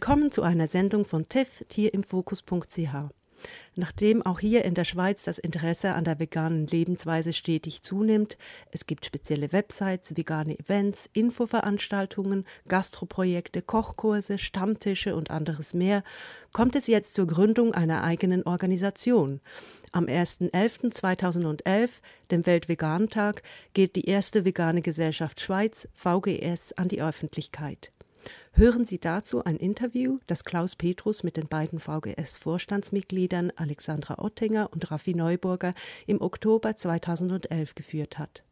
Willkommen 0.00 0.30
zu 0.30 0.42
einer 0.42 0.68
Sendung 0.68 1.04
von 1.04 1.28
TIFF 1.28 1.64
tierimfokus.ch. 1.70 3.10
Nachdem 3.74 4.22
auch 4.22 4.38
hier 4.38 4.64
in 4.64 4.74
der 4.74 4.84
Schweiz 4.84 5.24
das 5.24 5.38
Interesse 5.38 5.94
an 5.94 6.04
der 6.04 6.20
veganen 6.20 6.68
Lebensweise 6.68 7.32
stetig 7.32 7.82
zunimmt, 7.82 8.38
es 8.70 8.86
gibt 8.86 9.04
spezielle 9.04 9.52
Websites, 9.52 10.16
vegane 10.16 10.56
Events, 10.56 11.10
Infoveranstaltungen, 11.14 12.46
Gastroprojekte, 12.68 13.60
Kochkurse, 13.60 14.38
Stammtische 14.38 15.16
und 15.16 15.32
anderes 15.32 15.74
mehr, 15.74 16.04
kommt 16.52 16.76
es 16.76 16.86
jetzt 16.86 17.14
zur 17.14 17.26
Gründung 17.26 17.74
einer 17.74 18.04
eigenen 18.04 18.44
Organisation. 18.44 19.40
Am 19.90 20.04
1.11.2011, 20.04 21.90
dem 22.30 22.46
Weltvegan-Tag, 22.46 23.42
geht 23.74 23.96
die 23.96 24.04
erste 24.04 24.44
vegane 24.44 24.80
Gesellschaft 24.80 25.40
Schweiz, 25.40 25.88
VGS, 25.94 26.72
an 26.74 26.86
die 26.86 27.02
Öffentlichkeit. 27.02 27.90
Hören 28.58 28.84
Sie 28.84 28.98
dazu 28.98 29.42
ein 29.44 29.56
Interview, 29.56 30.18
das 30.26 30.42
Klaus 30.42 30.74
Petrus 30.74 31.22
mit 31.22 31.36
den 31.36 31.46
beiden 31.46 31.78
VGS-Vorstandsmitgliedern 31.78 33.52
Alexandra 33.54 34.18
Ottinger 34.18 34.70
und 34.72 34.90
Raffi 34.90 35.14
Neuburger 35.14 35.74
im 36.08 36.20
Oktober 36.20 36.74
2011 36.74 37.76
geführt 37.76 38.18
hat. 38.18 38.42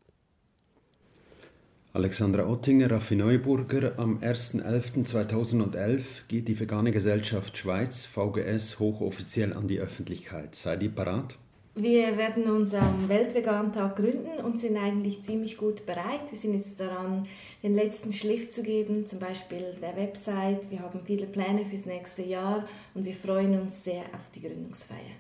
Alexandra 1.93 2.47
Ottinger, 2.47 2.93
Raffi 2.93 3.17
Neuburger, 3.17 3.99
am 3.99 4.21
1.11.2011 4.21 6.29
geht 6.29 6.47
die 6.47 6.61
Vegane 6.61 6.93
Gesellschaft 6.93 7.59
Schweiz, 7.59 8.05
VGS, 8.05 8.79
hochoffiziell 8.79 9.55
an 9.55 9.67
die 9.67 9.81
Öffentlichkeit. 9.81 10.55
Seid 10.55 10.85
ihr 10.85 10.91
parat? 10.91 11.37
Wir 11.79 12.17
werden 12.17 12.45
uns 12.45 12.73
am 12.73 13.07
Weltvegantag 13.07 13.97
gründen 13.97 14.43
und 14.43 14.59
sind 14.59 14.79
eigentlich 14.79 15.23
ziemlich 15.23 15.59
gut 15.59 15.85
bereit. 15.85 16.31
Wir 16.31 16.39
sind 16.39 16.55
jetzt 16.55 16.81
daran, 16.81 17.29
den 17.63 17.75
letzten 17.75 18.15
Schliff 18.15 18.51
zu 18.51 18.63
geben, 18.63 19.07
zum 19.07 19.19
Beispiel 19.19 19.77
der 19.83 19.95
Website. 19.95 20.71
Wir 20.71 20.81
haben 20.81 21.01
viele 21.05 21.27
Pläne 21.27 21.67
fürs 21.67 21.85
nächste 21.85 22.23
Jahr 22.23 22.67
und 22.95 23.05
wir 23.05 23.13
freuen 23.13 23.61
uns 23.61 23.85
sehr 23.85 24.01
auf 24.15 24.31
die 24.35 24.41
Gründungsfeier. 24.41 25.17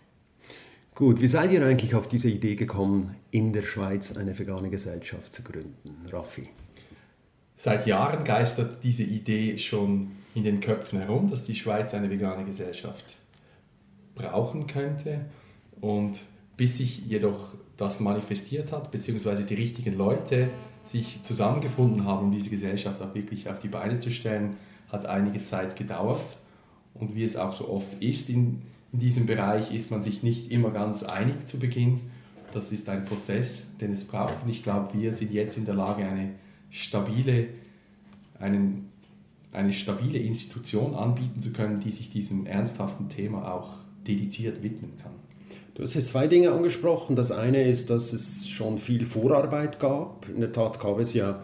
Gut, 0.95 1.21
wie 1.21 1.27
seid 1.27 1.53
ihr 1.53 1.62
eigentlich 1.62 1.95
auf 1.95 2.09
diese 2.09 2.31
Idee 2.31 2.55
gekommen, 2.55 3.15
in 3.31 3.53
der 3.53 3.61
Schweiz 3.61 4.17
eine 4.17 4.39
vegane 4.39 4.71
Gesellschaft 4.71 5.34
zu 5.34 5.43
gründen? 5.43 6.07
Raffi? 6.11 6.49
Seit 7.55 7.87
Jahren 7.87 8.25
geistert 8.25 8.83
diese 8.83 9.03
Idee 9.03 9.59
schon 9.59 10.12
in 10.34 10.43
den 10.43 10.61
Köpfen 10.61 11.01
herum, 11.01 11.29
dass 11.29 11.45
die 11.45 11.55
Schweiz 11.55 11.93
eine 11.93 12.09
vegane 12.09 12.47
Gesellschaft 12.47 13.17
brauchen 14.15 14.67
könnte. 14.67 15.27
Und 15.83 16.25
bis 16.57 16.79
sich 16.79 17.07
jedoch 17.07 17.53
das 17.77 18.01
manifestiert 18.01 18.73
hat, 18.73 18.91
beziehungsweise 18.91 19.45
die 19.45 19.55
richtigen 19.55 19.97
Leute 19.97 20.51
sich 20.85 21.21
zusammengefunden 21.23 22.05
haben, 22.05 22.27
um 22.27 22.33
diese 22.33 22.51
Gesellschaft 22.51 23.03
auch 23.03 23.15
wirklich 23.15 23.51
auf 23.51 23.59
die 23.59 23.69
Beine 23.69 23.99
zu 23.99 24.11
stellen, 24.11 24.57
hat 24.89 25.07
einige 25.07 25.45
Zeit 25.45 25.77
gedauert. 25.77 26.37
Und 26.95 27.15
wie 27.15 27.25
es 27.25 27.37
auch 27.37 27.53
so 27.53 27.69
oft 27.69 28.03
ist 28.03 28.31
in, 28.31 28.62
in 28.93 29.01
diesem 29.01 29.27
Bereich, 29.27 29.75
ist 29.75 29.91
man 29.91 30.01
sich 30.01 30.23
nicht 30.23 30.51
immer 30.51 30.71
ganz 30.71 31.03
einig 31.03 31.47
zu 31.47 31.59
Beginn. 31.59 32.01
Das 32.53 32.73
ist 32.73 32.89
ein 32.89 33.05
Prozess, 33.05 33.65
den 33.81 33.93
es 33.93 34.05
braucht. 34.05 34.45
Und 34.45 34.49
ich 34.49 34.62
glaube, 34.62 34.95
wir 34.99 35.12
sind 35.12 35.33
jetzt 35.33 35.57
in 35.57 35.65
der 35.65 35.75
Lage, 35.75 36.07
eine 36.07 36.31
stabile, 36.71 37.49
einen, 38.39 38.91
eine 39.53 39.73
stabile 39.73 40.19
Institution 40.19 40.95
anbieten 40.95 41.41
zu 41.41 41.53
können, 41.53 41.81
die 41.81 41.93
sich 41.93 42.09
diesem 42.09 42.47
ernsthaften 42.47 43.09
Thema 43.09 43.53
auch 43.53 43.75
dediziert 44.06 44.62
widmen 44.62 44.93
kann. 45.03 45.25
Du 45.76 45.82
hast 45.82 45.92
jetzt 45.92 46.06
zwei 46.06 46.26
Dinge 46.26 46.53
angesprochen. 46.53 47.16
Das 47.16 47.31
eine 47.31 47.69
ist, 47.69 47.91
dass 47.91 48.14
es 48.14 48.48
schon 48.48 48.78
viel 48.78 49.04
Vorarbeit 49.04 49.78
gab. 49.78 50.26
In 50.26 50.41
der 50.41 50.50
Tat 50.50 50.81
gab 50.81 50.98
es 50.98 51.12
ja 51.12 51.42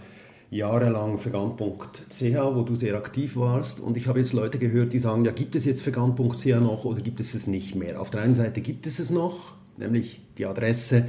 jahrelang 0.50 1.22
vegan.ch, 1.22 2.54
wo 2.54 2.62
du 2.62 2.74
sehr 2.74 2.94
aktiv 2.94 3.36
warst. 3.36 3.78
Und 3.78 3.98
ich 3.98 4.06
habe 4.06 4.20
jetzt 4.20 4.32
Leute 4.32 4.58
gehört, 4.58 4.94
die 4.94 5.00
sagen, 5.00 5.26
ja, 5.26 5.32
gibt 5.32 5.54
es 5.54 5.66
jetzt 5.66 5.84
vegan.ch 5.84 6.46
noch 6.46 6.86
oder 6.86 7.02
gibt 7.02 7.20
es 7.20 7.34
es 7.34 7.46
nicht 7.46 7.74
mehr? 7.74 8.00
Auf 8.00 8.08
der 8.08 8.22
einen 8.22 8.34
Seite 8.34 8.62
gibt 8.62 8.86
es 8.86 8.98
es 8.98 9.10
noch, 9.10 9.56
nämlich 9.76 10.22
die 10.38 10.46
Adresse, 10.46 11.08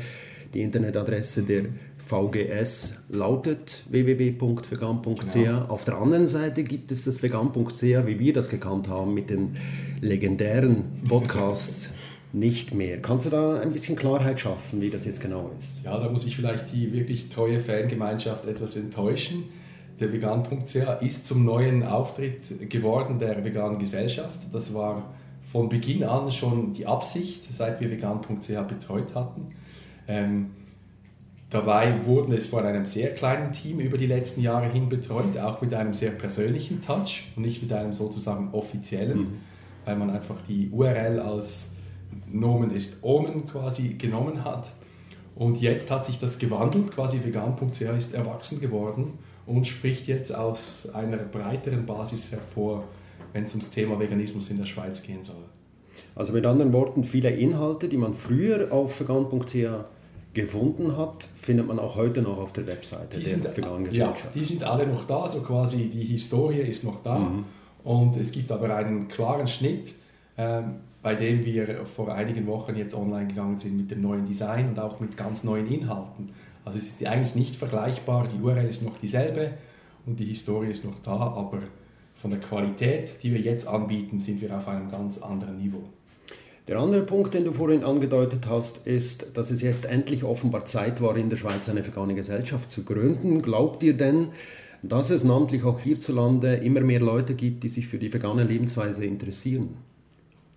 die 0.54 0.62
Internetadresse 0.62 1.44
der 1.44 1.68
VGS 2.06 3.04
lautet 3.08 3.86
www.vegan.ch. 3.90 5.34
Genau. 5.34 5.62
Auf 5.70 5.86
der 5.86 5.96
anderen 5.98 6.28
Seite 6.28 6.66
gibt 6.66 6.92
es 6.92 7.06
das 7.06 7.24
vegan.ch, 7.24 7.82
wie 7.82 8.20
wir 8.20 8.34
das 8.34 8.50
gekannt 8.50 8.90
haben, 8.90 9.14
mit 9.14 9.30
den 9.30 9.56
legendären 10.02 10.84
Podcasts 11.08 11.94
nicht 12.34 12.74
mehr. 12.74 13.00
Kannst 13.00 13.28
du 13.28 13.30
da 13.30 13.60
ein 13.60 13.72
bisschen 13.72 13.96
Klarheit 13.96 14.40
schaffen, 14.40 14.82
wie 14.82 14.90
das 14.90 15.06
jetzt 15.06 15.22
genau 15.22 15.52
ist? 15.60 15.78
Ja, 15.86 16.00
da 16.00 16.10
muss 16.10 16.26
ich 16.26 16.36
vielleicht 16.36 16.74
die 16.74 16.92
wirklich 16.92 17.30
treue 17.30 17.60
Fangemeinschaft 17.60 18.46
etwas 18.46 18.76
enttäuschen. 18.76 19.46
Der 20.00 20.12
vegan.ch 20.12 20.76
ist 21.02 21.26
zum 21.26 21.46
neuen 21.46 21.84
Auftritt 21.84 22.70
geworden 22.72 23.20
der 23.20 23.46
veganen 23.46 23.78
Gesellschaft. 23.78 24.52
Das 24.52 24.74
war 24.74 25.14
von 25.44 25.70
Beginn 25.70 26.04
an 26.04 26.32
schon 26.32 26.74
die 26.74 26.88
Absicht, 26.88 27.48
seit 27.54 27.80
wir 27.80 27.92
vegan.ch 27.92 28.68
betreut 28.68 29.14
hatten. 29.14 29.46
Ähm, 30.08 30.48
dabei 31.52 32.04
wurden 32.04 32.34
es 32.34 32.48
von 32.48 32.66
einem 32.66 32.88
sehr 32.88 33.14
kleinen 33.14 33.52
Team 33.52 33.80
über 33.80 34.00
die 34.00 34.08
letzten 34.08 34.42
Jahre 34.42 34.72
hin 34.72 34.90
betreut, 34.90 35.38
auch 35.38 35.62
mit 35.62 35.76
einem 35.76 35.94
sehr 35.94 36.12
persönlichen 36.12 36.82
Touch 36.82 37.26
und 37.36 37.44
nicht 37.44 37.62
mit 37.62 37.72
einem 37.72 37.94
sozusagen 37.94 38.50
offiziellen, 38.54 39.20
mhm. 39.20 39.40
weil 39.86 39.98
man 39.98 40.10
einfach 40.10 40.42
die 40.42 40.70
URL 40.72 41.20
als 41.20 41.73
Nomen 42.32 42.72
ist 42.72 42.98
Omen 43.02 43.48
quasi 43.48 43.96
genommen 43.98 44.44
hat. 44.44 44.74
Und 45.36 45.60
jetzt 45.60 45.90
hat 45.90 46.06
sich 46.06 46.20
das 46.20 46.38
gewandelt, 46.38 46.92
quasi 46.92 47.24
vegan.ch 47.24 47.82
ist 47.82 48.14
erwachsen 48.14 48.60
geworden 48.62 49.18
und 49.46 49.66
spricht 49.66 50.08
jetzt 50.08 50.34
aus 50.34 50.88
einer 50.94 51.18
breiteren 51.18 51.86
Basis 51.86 52.32
hervor, 52.32 52.84
wenn 53.34 53.44
es 53.44 53.52
ums 53.52 53.70
Thema 53.72 54.00
Veganismus 54.00 54.50
in 54.50 54.58
der 54.58 54.66
Schweiz 54.66 55.02
gehen 55.02 55.24
soll. 55.24 55.44
Also 56.16 56.34
mit 56.34 56.46
anderen 56.46 56.74
Worten, 56.74 57.04
viele 57.04 57.32
Inhalte, 57.32 57.90
die 57.90 57.98
man 57.98 58.14
früher 58.14 58.72
auf 58.72 59.00
vegan.ch 59.00 59.86
gefunden 60.34 60.98
hat, 60.98 61.28
findet 61.36 61.68
man 61.68 61.80
auch 61.80 61.96
heute 61.96 62.22
noch 62.22 62.38
auf 62.38 62.54
der 62.54 62.68
Webseite 62.68 63.20
die 63.20 63.26
der 63.26 63.56
veganen 63.56 63.86
Gesellschaft. 63.86 64.26
Ja, 64.26 64.32
die 64.34 64.46
sind 64.46 64.64
alle 64.64 64.88
noch 64.88 65.04
da, 65.06 65.28
so 65.30 65.42
quasi 65.42 65.90
die 65.90 66.04
Historie 66.04 66.62
ist 66.62 66.84
noch 66.84 67.04
da 67.04 67.20
mhm. 67.20 67.44
und 67.84 68.16
es 68.18 68.32
gibt 68.32 68.52
aber 68.52 68.76
einen 68.76 69.08
klaren 69.08 69.48
Schnitt. 69.48 69.94
Ähm, 70.38 70.76
bei 71.04 71.16
dem 71.16 71.44
wir 71.46 71.86
vor 71.86 72.14
einigen 72.14 72.48
Wochen 72.48 72.76
jetzt 72.76 72.96
online 72.96 73.28
gegangen 73.28 73.58
sind 73.58 73.78
mit 73.78 73.92
dem 73.92 74.02
neuen 74.02 74.26
Design 74.26 74.70
und 74.70 74.80
auch 74.80 75.00
mit 75.02 75.18
ganz 75.18 75.44
neuen 75.44 75.68
Inhalten. 75.68 76.30
Also 76.66 76.78
es 76.78 76.86
ist 76.86 77.06
eigentlich 77.06 77.36
nicht 77.36 77.58
vergleichbar, 77.58 78.28
die 78.34 78.42
URL 78.42 78.66
ist 78.66 78.82
noch 78.82 78.98
dieselbe 78.98 79.52
und 80.06 80.20
die 80.20 80.26
Historie 80.26 80.72
ist 80.72 80.86
noch 80.86 80.98
da, 81.00 81.12
aber 81.12 81.60
von 82.14 82.32
der 82.32 82.40
Qualität, 82.40 83.22
die 83.22 83.34
wir 83.34 83.42
jetzt 83.42 83.68
anbieten, 83.68 84.20
sind 84.20 84.40
wir 84.42 84.56
auf 84.56 84.68
einem 84.70 84.90
ganz 84.90 85.18
anderen 85.18 85.58
Niveau. 85.58 85.84
Der 86.70 86.80
andere 86.80 87.02
Punkt, 87.02 87.34
den 87.34 87.44
du 87.44 87.52
vorhin 87.52 87.84
angedeutet 87.84 88.48
hast, 88.48 88.88
ist, 88.88 89.26
dass 89.34 89.52
es 89.52 89.62
jetzt 89.62 89.86
endlich 89.86 90.24
offenbar 90.24 90.64
Zeit 90.64 91.02
war, 91.02 91.18
in 91.18 91.30
der 91.30 91.36
Schweiz 91.36 91.68
eine 91.68 91.86
vegane 91.86 92.16
Gesellschaft 92.16 92.72
zu 92.72 92.86
gründen. 92.86 93.42
Glaubt 93.42 93.84
ihr 93.84 93.98
denn, 93.98 94.30
dass 94.82 95.10
es 95.10 95.26
namentlich 95.26 95.66
auch 95.66 95.82
hierzulande 95.82 96.56
immer 96.56 96.80
mehr 96.80 97.02
Leute 97.02 97.34
gibt, 97.34 97.66
die 97.66 97.70
sich 97.70 97.88
für 97.88 97.98
die 97.98 98.14
vegane 98.14 98.46
Lebensweise 98.46 99.04
interessieren? 99.04 99.76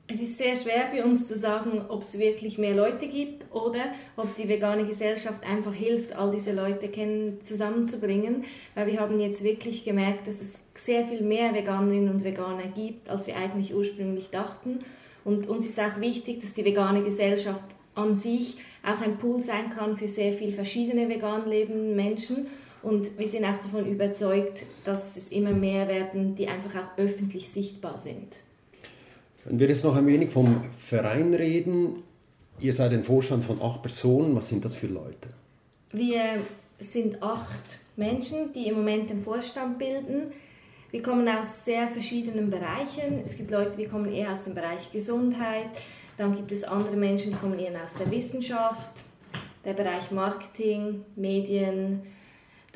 Es 0.08 0.22
ist 0.22 0.38
sehr 0.38 0.54
schwer 0.54 0.86
für 0.86 1.04
uns 1.04 1.26
zu 1.26 1.36
sagen, 1.36 1.82
ob 1.88 2.02
es 2.02 2.16
wirklich 2.16 2.58
mehr 2.58 2.74
Leute 2.74 3.08
gibt 3.08 3.52
oder 3.52 3.92
ob 4.16 4.36
die 4.36 4.48
vegane 4.48 4.84
Gesellschaft 4.84 5.44
einfach 5.44 5.74
hilft, 5.74 6.14
all 6.14 6.30
diese 6.30 6.52
Leute 6.52 6.88
kennen, 6.88 7.40
zusammenzubringen, 7.40 8.44
weil 8.76 8.86
wir 8.86 9.00
haben 9.00 9.18
jetzt 9.18 9.42
wirklich 9.42 9.84
gemerkt, 9.84 10.28
dass 10.28 10.40
es 10.40 10.60
sehr 10.74 11.04
viel 11.04 11.22
mehr 11.22 11.54
Veganerinnen 11.54 12.10
und 12.10 12.24
Veganer 12.24 12.68
gibt, 12.68 13.08
als 13.08 13.26
wir 13.26 13.36
eigentlich 13.36 13.74
ursprünglich 13.74 14.30
dachten. 14.30 14.80
Und 15.24 15.48
uns 15.48 15.66
ist 15.66 15.80
auch 15.80 16.00
wichtig, 16.00 16.40
dass 16.40 16.54
die 16.54 16.64
vegane 16.64 17.02
Gesellschaft 17.02 17.64
an 17.96 18.14
sich 18.14 18.58
auch 18.84 19.00
ein 19.00 19.18
Pool 19.18 19.40
sein 19.40 19.70
kann 19.70 19.96
für 19.96 20.06
sehr 20.06 20.32
viele 20.34 20.52
verschiedene 20.52 21.08
vegan 21.08 21.48
lebende 21.48 21.96
Menschen. 21.96 22.46
Und 22.82 23.18
wir 23.18 23.26
sind 23.26 23.44
auch 23.44 23.58
davon 23.60 23.90
überzeugt, 23.90 24.66
dass 24.84 25.16
es 25.16 25.28
immer 25.28 25.50
mehr 25.50 25.88
werden, 25.88 26.36
die 26.36 26.46
einfach 26.46 26.76
auch 26.76 26.98
öffentlich 26.98 27.48
sichtbar 27.48 27.98
sind. 27.98 28.45
Wenn 29.48 29.60
wir 29.60 29.68
jetzt 29.68 29.84
noch 29.84 29.94
ein 29.94 30.06
wenig 30.06 30.30
vom 30.30 30.64
Verein 30.76 31.32
reden, 31.32 32.02
ihr 32.58 32.72
seid 32.72 32.92
ein 32.92 33.04
Vorstand 33.04 33.44
von 33.44 33.62
acht 33.62 33.80
Personen, 33.80 34.34
was 34.34 34.48
sind 34.48 34.64
das 34.64 34.74
für 34.74 34.88
Leute? 34.88 35.28
Wir 35.92 36.42
sind 36.80 37.22
acht 37.22 37.78
Menschen, 37.94 38.52
die 38.52 38.66
im 38.66 38.76
Moment 38.76 39.08
den 39.08 39.20
Vorstand 39.20 39.78
bilden. 39.78 40.32
Wir 40.90 41.00
kommen 41.00 41.28
aus 41.28 41.64
sehr 41.64 41.86
verschiedenen 41.88 42.50
Bereichen. 42.50 43.22
Es 43.24 43.36
gibt 43.36 43.52
Leute, 43.52 43.76
die 43.76 43.86
kommen 43.86 44.12
eher 44.12 44.32
aus 44.32 44.44
dem 44.44 44.54
Bereich 44.54 44.90
Gesundheit. 44.90 45.70
Dann 46.16 46.34
gibt 46.34 46.50
es 46.50 46.64
andere 46.64 46.96
Menschen, 46.96 47.32
die 47.32 47.38
kommen 47.38 47.58
eher 47.58 47.82
aus 47.82 47.94
der 47.94 48.10
Wissenschaft, 48.10 49.04
der 49.64 49.74
Bereich 49.74 50.10
Marketing, 50.10 51.04
Medien, 51.14 52.02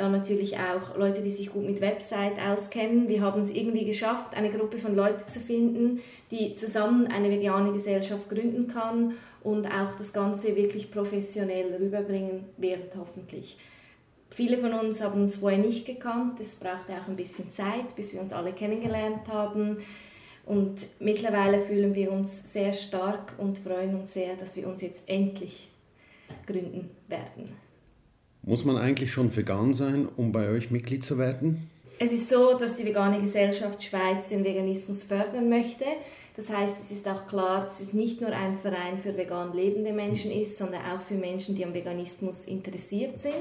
dann 0.01 0.13
natürlich 0.13 0.57
auch 0.57 0.97
Leute, 0.97 1.21
die 1.21 1.31
sich 1.31 1.53
gut 1.53 1.65
mit 1.65 1.81
Website 1.83 2.39
auskennen. 2.41 3.09
Wir 3.09 3.21
haben 3.21 3.43
es 3.43 3.55
irgendwie 3.55 3.85
geschafft, 3.85 4.35
eine 4.35 4.49
Gruppe 4.49 4.79
von 4.79 4.97
Leuten 4.97 5.29
zu 5.31 5.41
finden, 5.41 6.01
die 6.31 6.55
zusammen 6.55 7.07
eine 7.07 7.31
vegane 7.31 7.73
Gesellschaft 7.73 8.31
gründen 8.31 8.67
kann 8.67 9.15
und 9.43 9.67
auch 9.67 9.95
das 9.99 10.13
Ganze 10.13 10.57
wirklich 10.57 10.91
professionell 10.91 11.75
rüberbringen 11.75 12.47
wird, 12.57 12.97
hoffentlich. 12.97 13.59
Viele 14.31 14.57
von 14.57 14.73
uns 14.73 15.03
haben 15.03 15.21
uns 15.21 15.37
vorher 15.37 15.59
nicht 15.59 15.87
gekannt. 15.87 16.41
Es 16.41 16.55
brauchte 16.55 16.93
auch 16.93 17.09
ein 17.09 17.17
bisschen 17.17 17.51
Zeit, 17.51 17.95
bis 17.95 18.15
wir 18.15 18.21
uns 18.21 18.33
alle 18.33 18.53
kennengelernt 18.53 19.29
haben. 19.29 19.79
Und 20.47 20.87
mittlerweile 20.99 21.61
fühlen 21.61 21.95
wir 21.95 22.11
uns 22.11 22.53
sehr 22.53 22.73
stark 22.73 23.35
und 23.39 23.59
freuen 23.59 23.95
uns 23.95 24.15
sehr, 24.15 24.37
dass 24.37 24.57
wir 24.57 24.67
uns 24.67 24.81
jetzt 24.81 25.09
endlich 25.09 25.69
gründen 26.47 26.91
werden. 27.09 27.70
Muss 28.43 28.65
man 28.65 28.79
eigentlich 28.79 29.13
schon 29.13 29.35
vegan 29.37 29.75
sein, 29.75 30.09
um 30.17 30.33
bei 30.33 30.49
euch 30.49 30.71
Mitglied 30.71 31.05
zu 31.05 31.19
werden? 31.19 31.71
Es 31.99 32.13
ist 32.13 32.31
so, 32.31 32.57
dass 32.57 32.77
die 32.77 32.87
Vegane 32.87 33.21
Gesellschaft 33.21 33.83
Schweiz 33.83 34.31
den 34.31 34.43
Veganismus 34.43 35.03
fördern 35.03 35.51
möchte. 35.51 35.85
Das 36.35 36.49
heißt, 36.49 36.81
es 36.81 36.91
ist 36.91 37.07
auch 37.07 37.29
klar, 37.29 37.67
dass 37.67 37.81
es 37.81 37.93
nicht 37.93 38.23
nur 38.23 38.31
ein 38.31 38.57
Verein 38.57 38.99
für 38.99 39.15
vegan 39.19 39.53
lebende 39.53 39.93
Menschen 39.93 40.31
ist, 40.31 40.57
sondern 40.57 40.81
auch 40.87 41.03
für 41.03 41.15
Menschen, 41.15 41.57
die 41.57 41.65
am 41.65 41.75
Veganismus 41.75 42.47
interessiert 42.47 43.19
sind. 43.19 43.35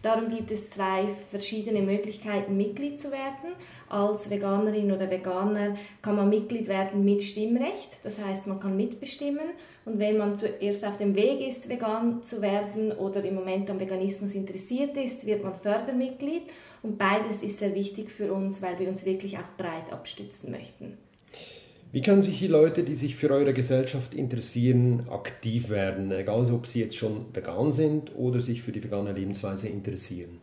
Darum 0.00 0.28
gibt 0.28 0.52
es 0.52 0.70
zwei 0.70 1.06
verschiedene 1.30 1.82
Möglichkeiten, 1.82 2.56
Mitglied 2.56 3.00
zu 3.00 3.10
werden. 3.10 3.50
Als 3.88 4.30
Veganerin 4.30 4.92
oder 4.92 5.10
Veganer 5.10 5.76
kann 6.02 6.14
man 6.14 6.28
Mitglied 6.28 6.68
werden 6.68 7.04
mit 7.04 7.22
Stimmrecht, 7.22 7.98
das 8.04 8.24
heißt, 8.24 8.46
man 8.46 8.60
kann 8.60 8.76
mitbestimmen. 8.76 9.50
Und 9.84 9.98
wenn 9.98 10.18
man 10.18 10.36
zuerst 10.36 10.84
auf 10.84 10.98
dem 10.98 11.16
Weg 11.16 11.40
ist, 11.40 11.68
vegan 11.68 12.22
zu 12.22 12.42
werden 12.42 12.92
oder 12.92 13.24
im 13.24 13.34
Moment 13.34 13.70
am 13.70 13.80
Veganismus 13.80 14.34
interessiert 14.34 14.96
ist, 14.96 15.26
wird 15.26 15.42
man 15.42 15.54
Fördermitglied. 15.54 16.42
Und 16.82 16.98
beides 16.98 17.42
ist 17.42 17.58
sehr 17.58 17.74
wichtig 17.74 18.10
für 18.10 18.32
uns, 18.32 18.62
weil 18.62 18.78
wir 18.78 18.88
uns 18.88 19.04
wirklich 19.04 19.38
auch 19.38 19.56
breit 19.56 19.92
abstützen 19.92 20.52
möchten. 20.52 20.98
Wie 21.90 22.02
können 22.02 22.22
sich 22.22 22.38
die 22.38 22.48
Leute, 22.48 22.82
die 22.82 22.96
sich 22.96 23.16
für 23.16 23.30
eure 23.30 23.54
Gesellschaft 23.54 24.12
interessieren, 24.12 25.08
aktiv 25.10 25.70
werden, 25.70 26.12
egal 26.12 26.52
ob 26.52 26.66
sie 26.66 26.80
jetzt 26.80 26.98
schon 26.98 27.24
vegan 27.32 27.72
sind 27.72 28.14
oder 28.14 28.40
sich 28.40 28.60
für 28.60 28.72
die 28.72 28.84
vegane 28.84 29.12
Lebensweise 29.12 29.68
interessieren? 29.68 30.38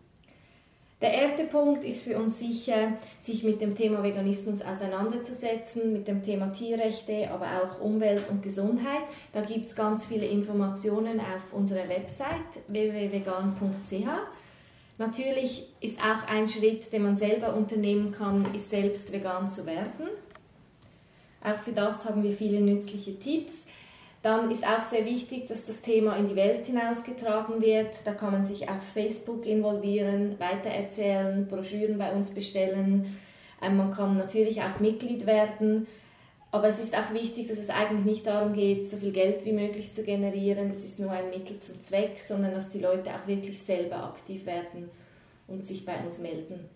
Der 1.01 1.13
erste 1.13 1.43
Punkt 1.43 1.83
ist 1.83 2.01
für 2.01 2.17
uns 2.17 2.39
sicher, 2.39 2.93
sich 3.19 3.43
mit 3.43 3.61
dem 3.61 3.75
Thema 3.75 4.01
Veganismus 4.01 4.63
auseinanderzusetzen, 4.63 5.93
mit 5.93 6.07
dem 6.07 6.23
Thema 6.23 6.47
Tierrechte, 6.47 7.29
aber 7.29 7.45
auch 7.61 7.79
Umwelt 7.79 8.23
und 8.27 8.41
Gesundheit. 8.41 9.03
Da 9.31 9.41
gibt 9.41 9.67
es 9.67 9.75
ganz 9.75 10.05
viele 10.05 10.25
Informationen 10.25 11.19
auf 11.19 11.53
unserer 11.53 11.87
Website 11.87 12.63
www.vegan.ch. 12.69 14.07
Natürlich 14.97 15.67
ist 15.79 15.99
auch 15.99 16.27
ein 16.27 16.47
Schritt, 16.47 16.91
den 16.91 17.03
man 17.03 17.17
selber 17.17 17.55
unternehmen 17.55 18.11
kann, 18.11 18.47
ist 18.55 18.71
selbst 18.71 19.11
vegan 19.11 19.47
zu 19.47 19.67
werden. 19.67 20.07
Auch 21.45 21.59
für 21.59 21.71
das 21.71 22.05
haben 22.05 22.23
wir 22.23 22.31
viele 22.31 22.59
nützliche 22.59 23.19
Tipps. 23.19 23.67
Dann 24.23 24.49
ist 24.49 24.65
auch 24.65 24.81
sehr 24.81 25.05
wichtig, 25.05 25.45
dass 25.45 25.67
das 25.67 25.81
Thema 25.81 26.15
in 26.17 26.27
die 26.27 26.35
Welt 26.35 26.65
hinausgetragen 26.65 27.61
wird. 27.61 27.95
Da 28.05 28.13
kann 28.13 28.31
man 28.31 28.43
sich 28.43 28.67
auf 28.67 28.81
Facebook 28.93 29.45
involvieren, 29.45 30.39
weitererzählen, 30.39 31.47
Broschüren 31.47 31.99
bei 31.99 32.11
uns 32.11 32.31
bestellen. 32.31 33.17
Ähm, 33.61 33.77
man 33.77 33.91
kann 33.91 34.17
natürlich 34.17 34.61
auch 34.63 34.79
Mitglied 34.79 35.27
werden. 35.27 35.85
Aber 36.51 36.69
es 36.69 36.79
ist 36.79 36.97
auch 36.97 37.13
wichtig, 37.13 37.49
dass 37.49 37.59
es 37.59 37.69
eigentlich 37.69 38.05
nicht 38.05 38.25
darum 38.25 38.53
geht, 38.53 38.89
so 38.89 38.97
viel 38.97 39.11
Geld 39.11 39.45
wie 39.45 39.51
möglich 39.51 39.91
zu 39.91 40.03
generieren. 40.03 40.69
Das 40.69 40.83
ist 40.83 40.99
nur 40.99 41.11
ein 41.11 41.29
Mittel 41.29 41.59
zum 41.59 41.79
Zweck, 41.81 42.19
sondern 42.19 42.53
dass 42.53 42.69
die 42.69 42.79
Leute 42.79 43.11
auch 43.13 43.27
wirklich 43.27 43.61
selber 43.61 44.05
aktiv 44.05 44.45
werden 44.45 44.89
und 45.47 45.65
sich 45.65 45.85
bei 45.85 45.97
uns 45.97 46.17
melden. 46.19 46.69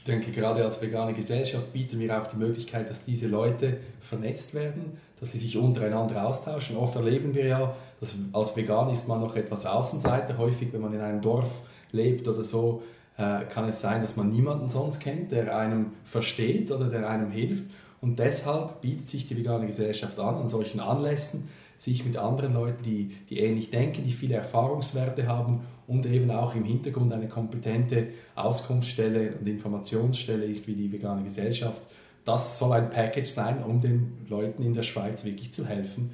Ich 0.00 0.04
denke, 0.04 0.30
gerade 0.32 0.64
als 0.64 0.80
vegane 0.80 1.12
Gesellschaft 1.12 1.74
bieten 1.74 2.00
wir 2.00 2.18
auch 2.18 2.26
die 2.26 2.38
Möglichkeit, 2.38 2.88
dass 2.88 3.04
diese 3.04 3.26
Leute 3.26 3.76
vernetzt 4.00 4.54
werden, 4.54 4.96
dass 5.20 5.32
sie 5.32 5.38
sich 5.38 5.58
untereinander 5.58 6.26
austauschen. 6.26 6.78
Oft 6.78 6.96
erleben 6.96 7.34
wir 7.34 7.44
ja, 7.44 7.74
dass 8.00 8.14
als 8.32 8.56
Vegan 8.56 8.88
ist 8.88 9.08
man 9.08 9.20
noch 9.20 9.36
etwas 9.36 9.66
Außenseiter. 9.66 10.38
Häufig, 10.38 10.72
wenn 10.72 10.80
man 10.80 10.94
in 10.94 11.02
einem 11.02 11.20
Dorf 11.20 11.60
lebt 11.92 12.26
oder 12.26 12.42
so, 12.42 12.82
äh, 13.18 13.44
kann 13.44 13.68
es 13.68 13.82
sein, 13.82 14.00
dass 14.00 14.16
man 14.16 14.30
niemanden 14.30 14.70
sonst 14.70 15.00
kennt, 15.00 15.32
der 15.32 15.54
einem 15.54 15.92
versteht 16.04 16.72
oder 16.72 16.86
der 16.86 17.06
einem 17.06 17.30
hilft. 17.30 17.64
Und 18.00 18.18
deshalb 18.18 18.80
bietet 18.80 19.10
sich 19.10 19.26
die 19.26 19.36
vegane 19.36 19.66
Gesellschaft 19.66 20.18
an, 20.18 20.36
an 20.36 20.48
solchen 20.48 20.80
Anlässen, 20.80 21.46
sich 21.80 22.04
mit 22.04 22.18
anderen 22.18 22.52
Leuten, 22.52 22.82
die, 22.82 23.10
die 23.30 23.38
ähnlich 23.38 23.70
denken, 23.70 24.04
die 24.04 24.12
viele 24.12 24.34
Erfahrungswerte 24.34 25.26
haben 25.26 25.62
und 25.86 26.04
eben 26.04 26.30
auch 26.30 26.54
im 26.54 26.64
Hintergrund 26.64 27.10
eine 27.10 27.26
kompetente 27.26 28.08
Auskunftsstelle 28.34 29.32
und 29.40 29.48
Informationsstelle 29.48 30.44
ist 30.44 30.68
wie 30.68 30.74
die 30.74 30.92
vegane 30.92 31.24
Gesellschaft. 31.24 31.80
Das 32.26 32.58
soll 32.58 32.74
ein 32.74 32.90
Package 32.90 33.30
sein, 33.30 33.62
um 33.62 33.80
den 33.80 34.12
Leuten 34.28 34.62
in 34.62 34.74
der 34.74 34.82
Schweiz 34.82 35.24
wirklich 35.24 35.54
zu 35.54 35.64
helfen, 35.64 36.10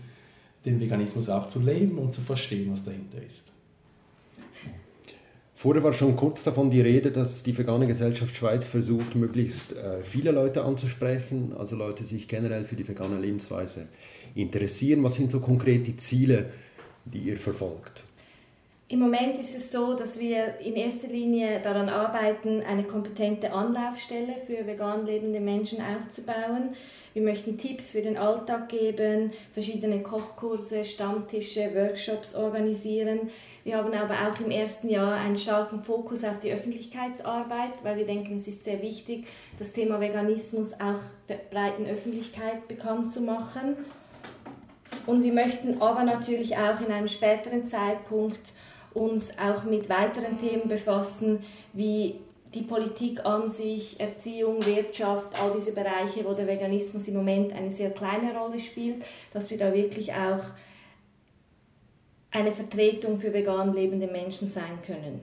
den 0.65 0.79
Veganismus 0.79 1.29
auch 1.29 1.49
zu 1.49 1.59
leben 1.59 1.99
und 1.99 2.13
zu 2.13 2.21
verstehen, 2.21 2.71
was 2.71 2.85
dahinter 2.85 3.19
ist. 3.27 3.51
Vorher 5.57 5.83
war 5.83 5.93
schon 5.93 6.15
kurz 6.15 6.45
davon 6.45 6.71
die 6.71 6.81
Rede, 6.81 7.11
dass 7.11 7.43
die 7.43 7.59
vegane 7.59 7.89
Gesellschaft 7.89 8.37
Schweiz 8.37 8.67
versucht, 8.67 9.17
möglichst 9.17 9.75
äh, 9.75 10.01
viele 10.03 10.31
Leute 10.31 10.63
anzusprechen, 10.63 11.55
also 11.59 11.75
Leute, 11.75 12.05
die 12.05 12.11
sich 12.11 12.29
generell 12.29 12.65
für 12.65 12.77
die 12.77 12.87
vegane 12.87 13.19
Lebensweise 13.19 13.89
interessieren. 14.37 15.03
Was 15.03 15.15
sind 15.15 15.31
so 15.31 15.41
konkret 15.41 15.87
die 15.87 15.97
Ziele, 15.97 16.51
die 17.05 17.19
ihr 17.19 17.39
verfolgt? 17.39 18.05
Im 18.89 19.01
Moment 19.01 19.37
ist 19.37 19.57
es 19.57 19.73
so, 19.73 19.95
dass 19.95 20.21
wir 20.21 20.61
in 20.61 20.77
erster 20.77 21.09
Linie 21.09 21.61
daran 21.61 21.89
arbeiten, 21.89 22.63
eine 22.63 22.85
kompetente 22.85 23.53
Anlaufstelle 23.53 24.35
für 24.47 24.65
vegan 24.65 25.05
lebende 25.05 25.41
Menschen 25.41 25.81
aufzubauen. 25.81 26.69
Wir 27.13 27.23
möchten 27.23 27.59
Tipps 27.59 27.91
für 27.91 28.03
den 28.03 28.17
Alltag 28.17 28.69
geben, 28.69 29.33
verschiedene 29.55 30.03
Kochkurse, 30.03 30.85
Stammtische, 30.85 31.75
Workshops 31.75 32.37
organisieren. 32.37 33.31
Wir 33.65 33.79
haben 33.79 33.93
aber 33.93 34.15
auch 34.15 34.39
im 34.39 34.53
ersten 34.53 34.89
Jahr 34.89 35.15
einen 35.15 35.37
starken 35.37 35.83
Fokus 35.83 36.23
auf 36.23 36.39
die 36.39 36.53
Öffentlichkeitsarbeit, 36.53 37.83
weil 37.83 37.97
wir 37.97 38.07
denken, 38.07 38.37
es 38.37 38.47
ist 38.47 38.63
sehr 38.63 38.83
wichtig, 38.83 39.27
das 39.59 39.73
Thema 39.73 39.99
Veganismus 39.99 40.75
auch 40.75 41.01
der 41.29 41.41
breiten 41.51 41.87
Öffentlichkeit 41.87 42.69
bekannt 42.69 43.11
zu 43.11 43.23
machen. 43.23 43.79
Und 45.07 45.23
wir 45.23 45.33
möchten 45.33 45.81
aber 45.81 46.03
natürlich 46.03 46.57
auch 46.57 46.81
in 46.81 46.93
einem 46.93 47.09
späteren 47.09 47.65
Zeitpunkt 47.65 48.41
uns 48.93 49.39
auch 49.39 49.65
mit 49.65 49.89
weiteren 49.89 50.41
Themen 50.41 50.69
befassen, 50.69 51.41
wie 51.73 52.17
die 52.55 52.63
Politik 52.63 53.25
an 53.25 53.51
sich, 53.51 54.01
Erziehung, 54.01 54.65
Wirtschaft, 54.65 55.41
all 55.41 55.53
diese 55.55 55.73
Bereiche, 55.73 56.25
wo 56.25 56.33
der 56.33 56.47
Veganismus 56.47 57.07
im 57.09 57.15
Moment 57.15 57.53
eine 57.53 57.71
sehr 57.71 57.91
kleine 57.91 58.37
Rolle 58.37 58.59
spielt, 58.59 59.05
dass 59.33 59.51
wir 59.51 59.59
da 59.59 59.73
wirklich 59.73 60.13
auch 60.13 60.43
eine 62.31 62.53
Vertretung 62.53 63.19
für 63.19 63.33
vegan 63.33 63.75
lebende 63.75 64.07
Menschen 64.07 64.49
sein 64.49 64.79
können. 64.85 65.21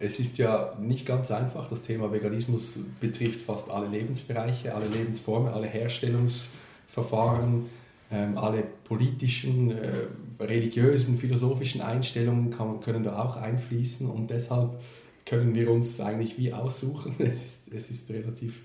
Es 0.00 0.18
ist 0.18 0.38
ja 0.38 0.76
nicht 0.80 1.06
ganz 1.06 1.30
einfach. 1.30 1.68
Das 1.68 1.82
Thema 1.82 2.12
Veganismus 2.12 2.80
betrifft 3.00 3.40
fast 3.40 3.70
alle 3.70 3.86
Lebensbereiche, 3.86 4.74
alle 4.74 4.88
Lebensformen, 4.88 5.52
alle 5.52 5.68
Herstellungsverfahren, 5.68 7.70
alle 8.10 8.64
politischen, 8.84 9.70
äh, 9.70 9.90
religiösen, 10.38 11.16
philosophischen 11.18 11.80
Einstellungen 11.80 12.50
können 12.80 13.02
da 13.02 13.22
auch 13.22 13.36
einfließen 13.36 14.08
und 14.08 14.30
deshalb 14.30 14.78
können 15.26 15.54
wir 15.54 15.70
uns 15.70 16.00
eigentlich 16.00 16.38
wie 16.38 16.52
aussuchen. 16.52 17.14
Es 17.18 17.44
ist, 17.44 17.72
es 17.72 17.90
ist 17.90 18.10
relativ 18.10 18.62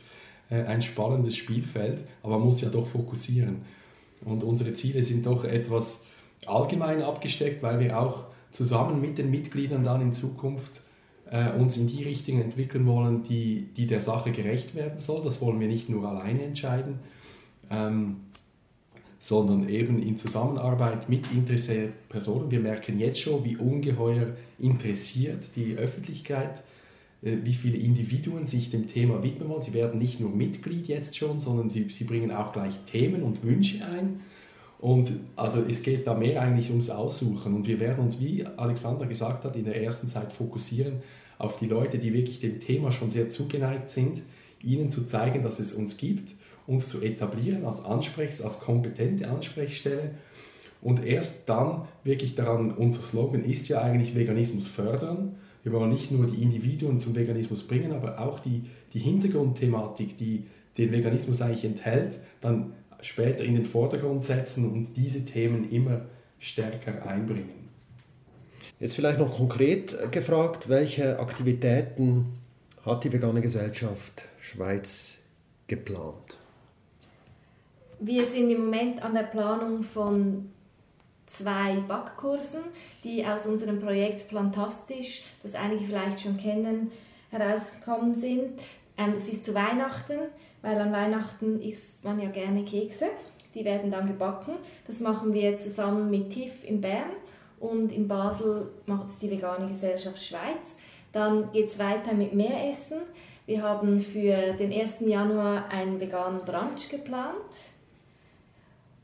äh, 0.50 0.63
ein 0.63 0.81
spannendes 0.81 1.38
Spielfeld, 1.38 2.03
aber 2.24 2.38
man 2.38 2.48
muss 2.48 2.62
ja 2.62 2.69
doch 2.69 2.88
fokussieren. 2.88 3.62
Und 4.25 4.43
unsere 4.43 4.74
Ziele 4.74 5.01
sind 5.03 5.25
doch 5.25 5.46
etwas 5.46 6.01
allgemein 6.46 7.01
abgesteckt, 7.01 7.63
weil 7.63 7.79
wir 7.79 8.00
auch 8.00 8.25
zusammen 8.51 9.00
mit 9.00 9.17
den 9.17 9.31
Mitgliedern 9.31 9.84
dann 9.84 10.01
in 10.01 10.12
Zukunft 10.12 10.81
äh, 11.31 11.51
uns 11.51 11.77
in 11.77 11.88
die 11.88 12.03
Richtung 12.03 12.41
entwickeln 12.41 12.86
wollen, 12.88 13.24
die, 13.24 13.69
die 13.77 13.88
der 13.88 14.01
Sache 14.01 14.31
gerecht 14.31 14.75
werden 14.75 15.00
soll. 15.00 15.24
Das 15.24 15.41
wollen 15.41 15.60
wir 15.60 15.67
nicht 15.67 15.89
nur 15.89 16.08
alleine 16.08 16.43
entscheiden. 16.43 17.00
Ähm, 17.69 18.22
sondern 19.19 19.67
eben 19.67 20.01
in 20.01 20.17
Zusammenarbeit 20.17 21.09
mit 21.09 21.31
interessierten 21.31 21.93
Personen. 22.07 22.49
Wir 22.49 22.61
merken 22.61 22.99
jetzt 22.99 23.19
schon, 23.19 23.43
wie 23.43 23.57
ungeheuer 23.57 24.35
interessiert 24.57 25.55
die 25.57 25.75
Öffentlichkeit, 25.75 26.63
äh, 27.21 27.38
wie 27.43 27.53
viele 27.53 27.77
Individuen 27.77 28.45
sich 28.45 28.69
dem 28.69 28.88
Thema 28.88 29.21
widmen 29.21 29.49
wollen. 29.49 29.61
Sie 29.61 29.73
werden 29.73 29.99
nicht 29.99 30.21
nur 30.21 30.31
Mitglied 30.31 30.88
jetzt 30.88 31.17
schon, 31.17 31.41
sondern 31.41 31.69
sie, 31.69 31.89
sie 31.89 32.05
bringen 32.05 32.31
auch 32.31 32.53
gleich 32.53 32.79
Themen 32.85 33.23
und 33.23 33.43
Wünsche 33.43 33.85
ein. 33.85 34.21
Und 34.79 35.11
also 35.35 35.61
es 35.69 35.83
geht 35.83 36.07
da 36.07 36.13
mehr 36.13 36.41
eigentlich 36.41 36.69
ums 36.69 36.89
Aussuchen. 36.89 37.53
Und 37.53 37.67
wir 37.67 37.81
werden 37.81 38.05
uns, 38.05 38.21
wie 38.21 38.45
Alexander 38.45 39.05
gesagt 39.05 39.43
hat, 39.43 39.57
in 39.57 39.65
der 39.65 39.83
ersten 39.83 40.07
Zeit 40.07 40.31
fokussieren 40.31 41.01
auf 41.38 41.57
die 41.57 41.67
Leute, 41.67 41.99
die 41.99 42.13
wirklich 42.13 42.39
dem 42.39 42.61
Thema 42.61 42.93
schon 42.93 43.11
sehr 43.11 43.29
zugeneigt 43.29 43.89
sind, 43.89 44.21
ihnen 44.63 44.89
zu 44.89 45.05
zeigen, 45.05 45.43
dass 45.43 45.59
es 45.59 45.73
uns 45.73 45.97
gibt 45.97 46.35
uns 46.69 46.88
zu 46.88 47.01
etablieren 47.01 47.65
als 47.65 47.83
Ansprechs-, 47.83 48.41
als 48.41 48.59
kompetente 48.59 49.27
Ansprechstelle 49.27 50.11
und 50.81 51.03
erst 51.05 51.41
dann 51.47 51.88
wirklich 52.03 52.35
daran, 52.35 52.71
unser 52.71 53.01
Slogan 53.01 53.43
ist 53.43 53.67
ja 53.67 53.81
eigentlich 53.81 54.15
Veganismus 54.15 54.67
fördern. 54.67 55.35
Wir 55.63 55.73
wollen 55.73 55.91
nicht 55.91 56.11
nur 56.11 56.25
die 56.25 56.41
Individuen 56.41 56.99
zum 56.99 57.15
Veganismus 57.15 57.63
bringen, 57.63 57.91
aber 57.91 58.19
auch 58.19 58.39
die, 58.39 58.63
die 58.93 58.99
Hintergrundthematik, 58.99 60.15
die 60.15 60.45
den 60.77 60.91
Veganismus 60.91 61.41
eigentlich 61.41 61.65
enthält, 61.65 62.19
dann 62.39 62.73
später 63.01 63.43
in 63.43 63.55
den 63.55 63.65
Vordergrund 63.65 64.23
setzen 64.23 64.71
und 64.71 64.95
diese 64.95 65.25
Themen 65.25 65.69
immer 65.69 66.01
stärker 66.39 67.05
einbringen. 67.05 67.69
Jetzt 68.79 68.95
vielleicht 68.95 69.19
noch 69.19 69.35
konkret 69.35 70.11
gefragt, 70.11 70.69
welche 70.69 71.19
Aktivitäten 71.19 72.39
hat 72.85 73.03
die 73.03 73.11
Vegane 73.11 73.41
Gesellschaft 73.41 74.23
Schweiz 74.39 75.23
geplant? 75.67 76.38
Wir 78.00 78.25
sind 78.25 78.50
im 78.50 78.65
Moment 78.65 79.03
an 79.03 79.13
der 79.13 79.24
Planung 79.24 79.84
von 79.84 80.51
zwei 81.25 81.75
Backkursen, 81.88 82.62
die 83.03 83.25
aus 83.25 83.46
unserem 83.46 83.79
Projekt 83.79 84.29
Plantastisch, 84.29 85.24
das 85.44 85.56
einige 85.56 85.86
vielleicht 85.86 86.22
schon 86.22 86.38
kennen, 86.38 86.91
herausgekommen 87.29 88.15
sind. 88.15 88.60
Ähm, 88.98 89.13
es 89.15 89.29
ist 89.29 89.46
zu 89.46 89.53
Weihnachten, 89.53 90.18
weil 90.62 90.77
an 90.79 90.91
Weihnachten 90.91 91.62
isst 91.62 92.03
man 92.03 92.20
ja 92.20 92.29
gerne 92.29 92.63
Kekse. 92.63 93.10
Die 93.53 93.65
werden 93.65 93.91
dann 93.91 94.08
gebacken. 94.08 94.53
Das 94.88 95.00
machen 95.00 95.34
wir 95.34 95.58
zusammen 95.58 96.10
mit 96.10 96.32
TIF 96.32 96.63
in 96.63 96.82
Bern 96.82 97.12
und 97.60 97.91
in 97.91 98.08
Basel 98.08 98.72
macht 98.86 99.10
es 99.10 99.20
die 99.20 99.29
Vegane 99.29 99.68
Gesellschaft 99.68 100.24
Schweiz. 100.24 100.77
Dann 101.12 101.51
geht 101.51 101.68
es 101.68 101.79
weiter 101.79 102.13
mit 102.13 102.34
mehr 102.34 102.70
Essen. 102.70 103.00
Wir 103.46 103.63
haben 103.63 104.00
für 104.00 104.53
den 104.53 104.72
1. 104.72 105.01
Januar 105.01 105.70
einen 105.70 106.00
veganen 106.00 106.41
Brunch 106.41 106.89
geplant 106.89 107.36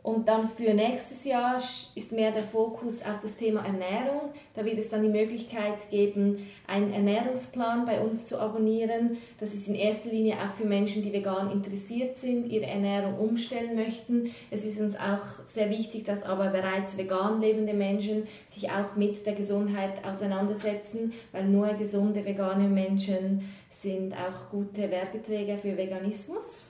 und 0.06 0.28
dann 0.28 0.48
für 0.48 0.72
nächstes 0.76 1.26
Jahr 1.26 1.60
ist 1.96 2.12
mehr 2.12 2.32
der 2.32 2.44
Fokus 2.44 3.02
auf 3.02 3.20
das 3.24 3.38
Thema 3.38 3.66
Ernährung. 3.66 4.30
Da 4.54 4.64
wird 4.64 4.78
es 4.78 4.92
dann 4.92 5.02
die 5.02 5.10
Möglichkeit 5.10 5.90
geben, 5.90 6.46
einen 6.68 6.94
Ernährungsplan 6.94 7.88
bei 7.88 8.00
uns 8.00 8.28
zu 8.28 8.40
abonnieren. 8.40 9.18
Das 9.40 9.56
ist 9.56 9.68
in 9.68 9.74
erster 9.74 10.12
Linie 10.12 10.36
auch 10.36 10.54
für 10.54 10.66
Menschen, 10.66 11.02
die 11.02 11.12
vegan 11.12 11.52
interessiert 11.52 12.16
sind, 12.16 12.46
ihre 12.46 12.68
Ernährung 12.68 13.18
umstellen 13.18 13.74
möchten. 13.74 14.32
Es 14.52 14.64
ist 14.64 14.80
uns 14.80 14.96
auch 14.96 15.44
sehr 15.48 15.72
wichtig, 15.72 16.06
dass 16.06 16.22
aber 16.22 16.50
bereits 16.50 17.00
vegan 17.00 17.42
lebende 17.42 17.74
Menschen 17.74 18.28
sich 18.46 18.70
auch 18.70 18.96
mit 18.96 19.26
der 19.26 19.34
Gesundheit 19.34 20.06
auseinandersetzen, 20.06 21.14
weil 21.32 21.46
nur 21.46 21.70
gesunde 21.70 22.24
vegane 22.24 22.68
Menschen 22.68 23.52
sind 23.72 24.14
auch 24.14 24.52
gute 24.52 24.92
Werbeträger 24.92 25.58
für 25.58 25.76
Veganismus. 25.76 26.68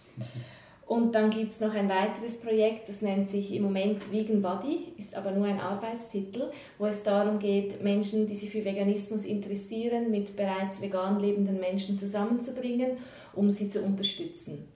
Und 0.87 1.15
dann 1.15 1.31
gibt 1.31 1.49
es 1.49 1.61
noch 1.61 1.73
ein 1.73 1.89
weiteres 1.89 2.39
Projekt, 2.39 2.89
das 2.89 3.01
nennt 3.01 3.27
sich 3.27 3.51
im 3.55 3.63
Moment 3.63 4.11
Vegan 4.11 4.43
Body, 4.43 4.93
ist 4.97 5.15
aber 5.15 5.31
nur 5.31 5.47
ein 5.47 5.59
Arbeitstitel, 5.59 6.51
wo 6.77 6.85
es 6.85 7.01
darum 7.01 7.39
geht, 7.39 7.81
Menschen, 7.81 8.27
die 8.27 8.35
sich 8.35 8.51
für 8.51 8.63
Veganismus 8.63 9.25
interessieren, 9.25 10.11
mit 10.11 10.35
bereits 10.35 10.81
vegan 10.81 11.19
lebenden 11.19 11.59
Menschen 11.59 11.97
zusammenzubringen, 11.97 12.97
um 13.33 13.49
sie 13.49 13.67
zu 13.67 13.81
unterstützen. 13.81 14.67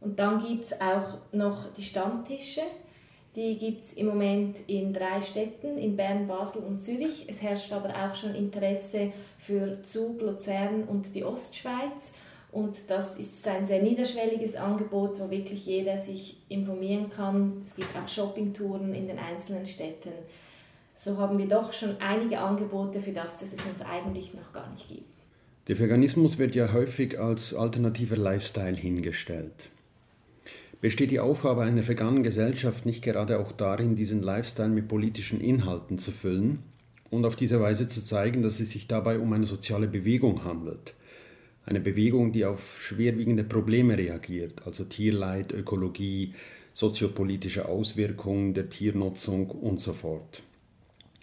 Und 0.00 0.20
dann 0.20 0.38
gibt 0.38 0.64
es 0.64 0.80
auch 0.80 1.18
noch 1.32 1.72
die 1.74 1.82
Stammtische. 1.82 2.62
Die 3.34 3.56
gibt 3.56 3.80
es 3.80 3.94
im 3.94 4.06
Moment 4.06 4.56
in 4.68 4.92
drei 4.92 5.20
Städten, 5.20 5.78
in 5.78 5.96
Bern, 5.96 6.28
Basel 6.28 6.62
und 6.62 6.80
Zürich. 6.80 7.26
Es 7.28 7.42
herrscht 7.42 7.72
aber 7.72 7.90
auch 7.90 8.14
schon 8.14 8.36
Interesse 8.36 9.12
für 9.38 9.82
Zug, 9.82 10.20
Luzern 10.20 10.84
und 10.84 11.12
die 11.14 11.24
Ostschweiz. 11.24 12.12
Und 12.50 12.78
das 12.88 13.18
ist 13.18 13.46
ein 13.46 13.66
sehr 13.66 13.82
niederschwelliges 13.82 14.56
Angebot, 14.56 15.20
wo 15.20 15.30
wirklich 15.30 15.66
jeder 15.66 15.98
sich 15.98 16.38
informieren 16.48 17.10
kann. 17.10 17.62
Es 17.64 17.74
gibt 17.74 17.88
auch 17.96 18.08
Shoppingtouren 18.08 18.94
in 18.94 19.06
den 19.06 19.18
einzelnen 19.18 19.66
Städten. 19.66 20.12
So 20.94 21.18
haben 21.18 21.38
wir 21.38 21.46
doch 21.46 21.72
schon 21.72 21.96
einige 22.00 22.38
Angebote 22.38 23.00
für 23.00 23.12
das, 23.12 23.40
das 23.40 23.52
es 23.52 23.64
uns 23.66 23.82
eigentlich 23.82 24.34
noch 24.34 24.52
gar 24.52 24.68
nicht 24.70 24.88
gibt. 24.88 25.04
Der 25.68 25.78
Veganismus 25.78 26.38
wird 26.38 26.54
ja 26.54 26.72
häufig 26.72 27.20
als 27.20 27.54
alternativer 27.54 28.16
Lifestyle 28.16 28.74
hingestellt. 28.74 29.70
Besteht 30.80 31.10
die 31.10 31.20
Aufgabe 31.20 31.62
einer 31.62 31.86
veganen 31.86 32.22
Gesellschaft 32.22 32.86
nicht 32.86 33.02
gerade 33.02 33.38
auch 33.38 33.52
darin, 33.52 33.94
diesen 33.94 34.22
Lifestyle 34.22 34.70
mit 34.70 34.88
politischen 34.88 35.40
Inhalten 35.40 35.98
zu 35.98 36.10
füllen 36.10 36.62
und 37.10 37.26
auf 37.26 37.36
diese 37.36 37.60
Weise 37.60 37.88
zu 37.88 38.02
zeigen, 38.02 38.42
dass 38.42 38.60
es 38.60 38.70
sich 38.70 38.88
dabei 38.88 39.18
um 39.18 39.32
eine 39.32 39.44
soziale 39.44 39.88
Bewegung 39.88 40.44
handelt? 40.44 40.94
Eine 41.68 41.80
Bewegung, 41.80 42.32
die 42.32 42.46
auf 42.46 42.80
schwerwiegende 42.80 43.44
Probleme 43.44 43.98
reagiert, 43.98 44.62
also 44.64 44.84
Tierleid, 44.84 45.52
Ökologie, 45.52 46.32
soziopolitische 46.72 47.68
Auswirkungen 47.68 48.54
der 48.54 48.70
Tiernutzung 48.70 49.50
und 49.50 49.78
so 49.78 49.92
fort. 49.92 50.42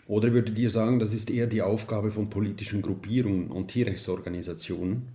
Oder 0.08 0.34
würdet 0.34 0.60
ihr 0.60 0.70
sagen, 0.70 1.00
das 1.00 1.16
ist 1.16 1.32
eher 1.32 1.48
die 1.48 1.64
Aufgabe 1.64 2.12
von 2.12 2.30
politischen 2.30 2.84
Gruppierungen 2.84 3.48
und 3.50 3.70
Tierrechtsorganisationen? 3.70 5.08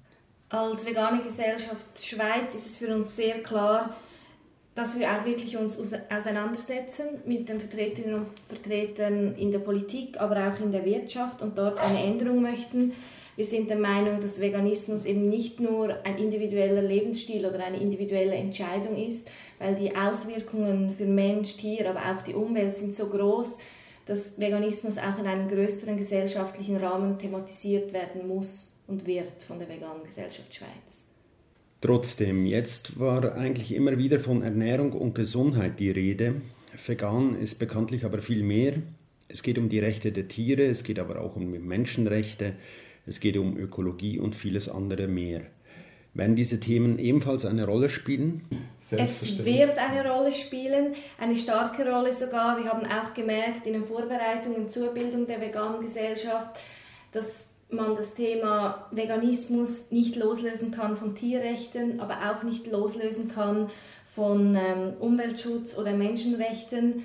Als 0.48 0.84
vegane 0.84 1.22
Gesellschaft 1.22 1.86
Schweiz 2.04 2.56
ist 2.56 2.66
es 2.66 2.78
für 2.78 2.92
uns 2.92 3.14
sehr 3.14 3.40
klar, 3.40 3.96
dass 4.74 4.98
wir 4.98 5.12
auch 5.12 5.24
wirklich 5.24 5.56
uns 5.56 5.78
auseinandersetzen 6.10 7.06
mit 7.24 7.48
den 7.48 7.60
Vertreterinnen 7.60 8.14
und 8.16 8.26
Vertretern 8.48 9.34
in 9.34 9.52
der 9.52 9.60
Politik, 9.60 10.20
aber 10.20 10.48
auch 10.48 10.58
in 10.58 10.72
der 10.72 10.84
Wirtschaft 10.84 11.40
und 11.40 11.56
dort 11.56 11.78
eine 11.78 12.02
Änderung 12.02 12.42
möchten. 12.42 12.94
Wir 13.40 13.46
sind 13.46 13.70
der 13.70 13.78
Meinung, 13.78 14.20
dass 14.20 14.38
Veganismus 14.38 15.06
eben 15.06 15.30
nicht 15.30 15.60
nur 15.60 16.04
ein 16.04 16.18
individueller 16.18 16.82
Lebensstil 16.82 17.46
oder 17.46 17.64
eine 17.64 17.80
individuelle 17.80 18.34
Entscheidung 18.34 19.02
ist, 19.02 19.30
weil 19.58 19.74
die 19.76 19.96
Auswirkungen 19.96 20.90
für 20.90 21.06
Mensch, 21.06 21.56
Tier, 21.56 21.88
aber 21.88 22.00
auch 22.00 22.20
die 22.20 22.34
Umwelt 22.34 22.76
sind 22.76 22.92
so 22.92 23.06
groß, 23.06 23.56
dass 24.04 24.38
Veganismus 24.38 24.98
auch 24.98 25.18
in 25.18 25.24
einem 25.24 25.48
größeren 25.48 25.96
gesellschaftlichen 25.96 26.76
Rahmen 26.76 27.18
thematisiert 27.18 27.94
werden 27.94 28.28
muss 28.28 28.72
und 28.86 29.06
wird 29.06 29.42
von 29.42 29.58
der 29.58 29.70
Veganen 29.70 30.04
Gesellschaft 30.04 30.54
Schweiz. 30.54 31.06
Trotzdem, 31.80 32.44
jetzt 32.44 33.00
war 33.00 33.36
eigentlich 33.36 33.74
immer 33.74 33.96
wieder 33.96 34.20
von 34.20 34.42
Ernährung 34.42 34.92
und 34.92 35.14
Gesundheit 35.14 35.80
die 35.80 35.90
Rede. 35.90 36.42
Vegan 36.86 37.40
ist 37.40 37.58
bekanntlich 37.58 38.04
aber 38.04 38.20
viel 38.20 38.42
mehr. 38.42 38.74
Es 39.28 39.42
geht 39.42 39.56
um 39.56 39.70
die 39.70 39.78
Rechte 39.78 40.12
der 40.12 40.28
Tiere, 40.28 40.64
es 40.64 40.84
geht 40.84 40.98
aber 40.98 41.22
auch 41.22 41.36
um 41.36 41.50
Menschenrechte, 41.50 42.52
es 43.10 43.18
geht 43.18 43.36
um 43.36 43.56
Ökologie 43.56 44.20
und 44.20 44.36
vieles 44.36 44.68
andere 44.68 45.08
mehr. 45.08 45.40
Werden 46.14 46.36
diese 46.36 46.60
Themen 46.60 46.96
ebenfalls 47.00 47.44
eine 47.44 47.66
Rolle 47.66 47.88
spielen? 47.88 48.42
Es 48.88 49.44
wird 49.44 49.78
eine 49.78 50.08
Rolle 50.08 50.32
spielen, 50.32 50.94
eine 51.18 51.36
starke 51.36 51.90
Rolle 51.90 52.12
sogar. 52.12 52.56
Wir 52.62 52.70
haben 52.70 52.86
auch 52.86 53.12
gemerkt 53.12 53.66
in 53.66 53.72
den 53.72 53.84
Vorbereitungen 53.84 54.68
zur 54.68 54.94
Bildung 54.94 55.26
der 55.26 55.40
veganen 55.40 55.80
Gesellschaft, 55.80 56.60
dass 57.10 57.50
man 57.68 57.96
das 57.96 58.14
Thema 58.14 58.86
Veganismus 58.92 59.90
nicht 59.90 60.14
loslösen 60.14 60.70
kann 60.70 60.96
von 60.96 61.16
Tierrechten, 61.16 61.98
aber 61.98 62.30
auch 62.30 62.44
nicht 62.44 62.68
loslösen 62.68 63.26
kann 63.26 63.70
von 64.06 64.54
ähm, 64.54 64.92
Umweltschutz 65.00 65.76
oder 65.76 65.94
Menschenrechten. 65.94 67.04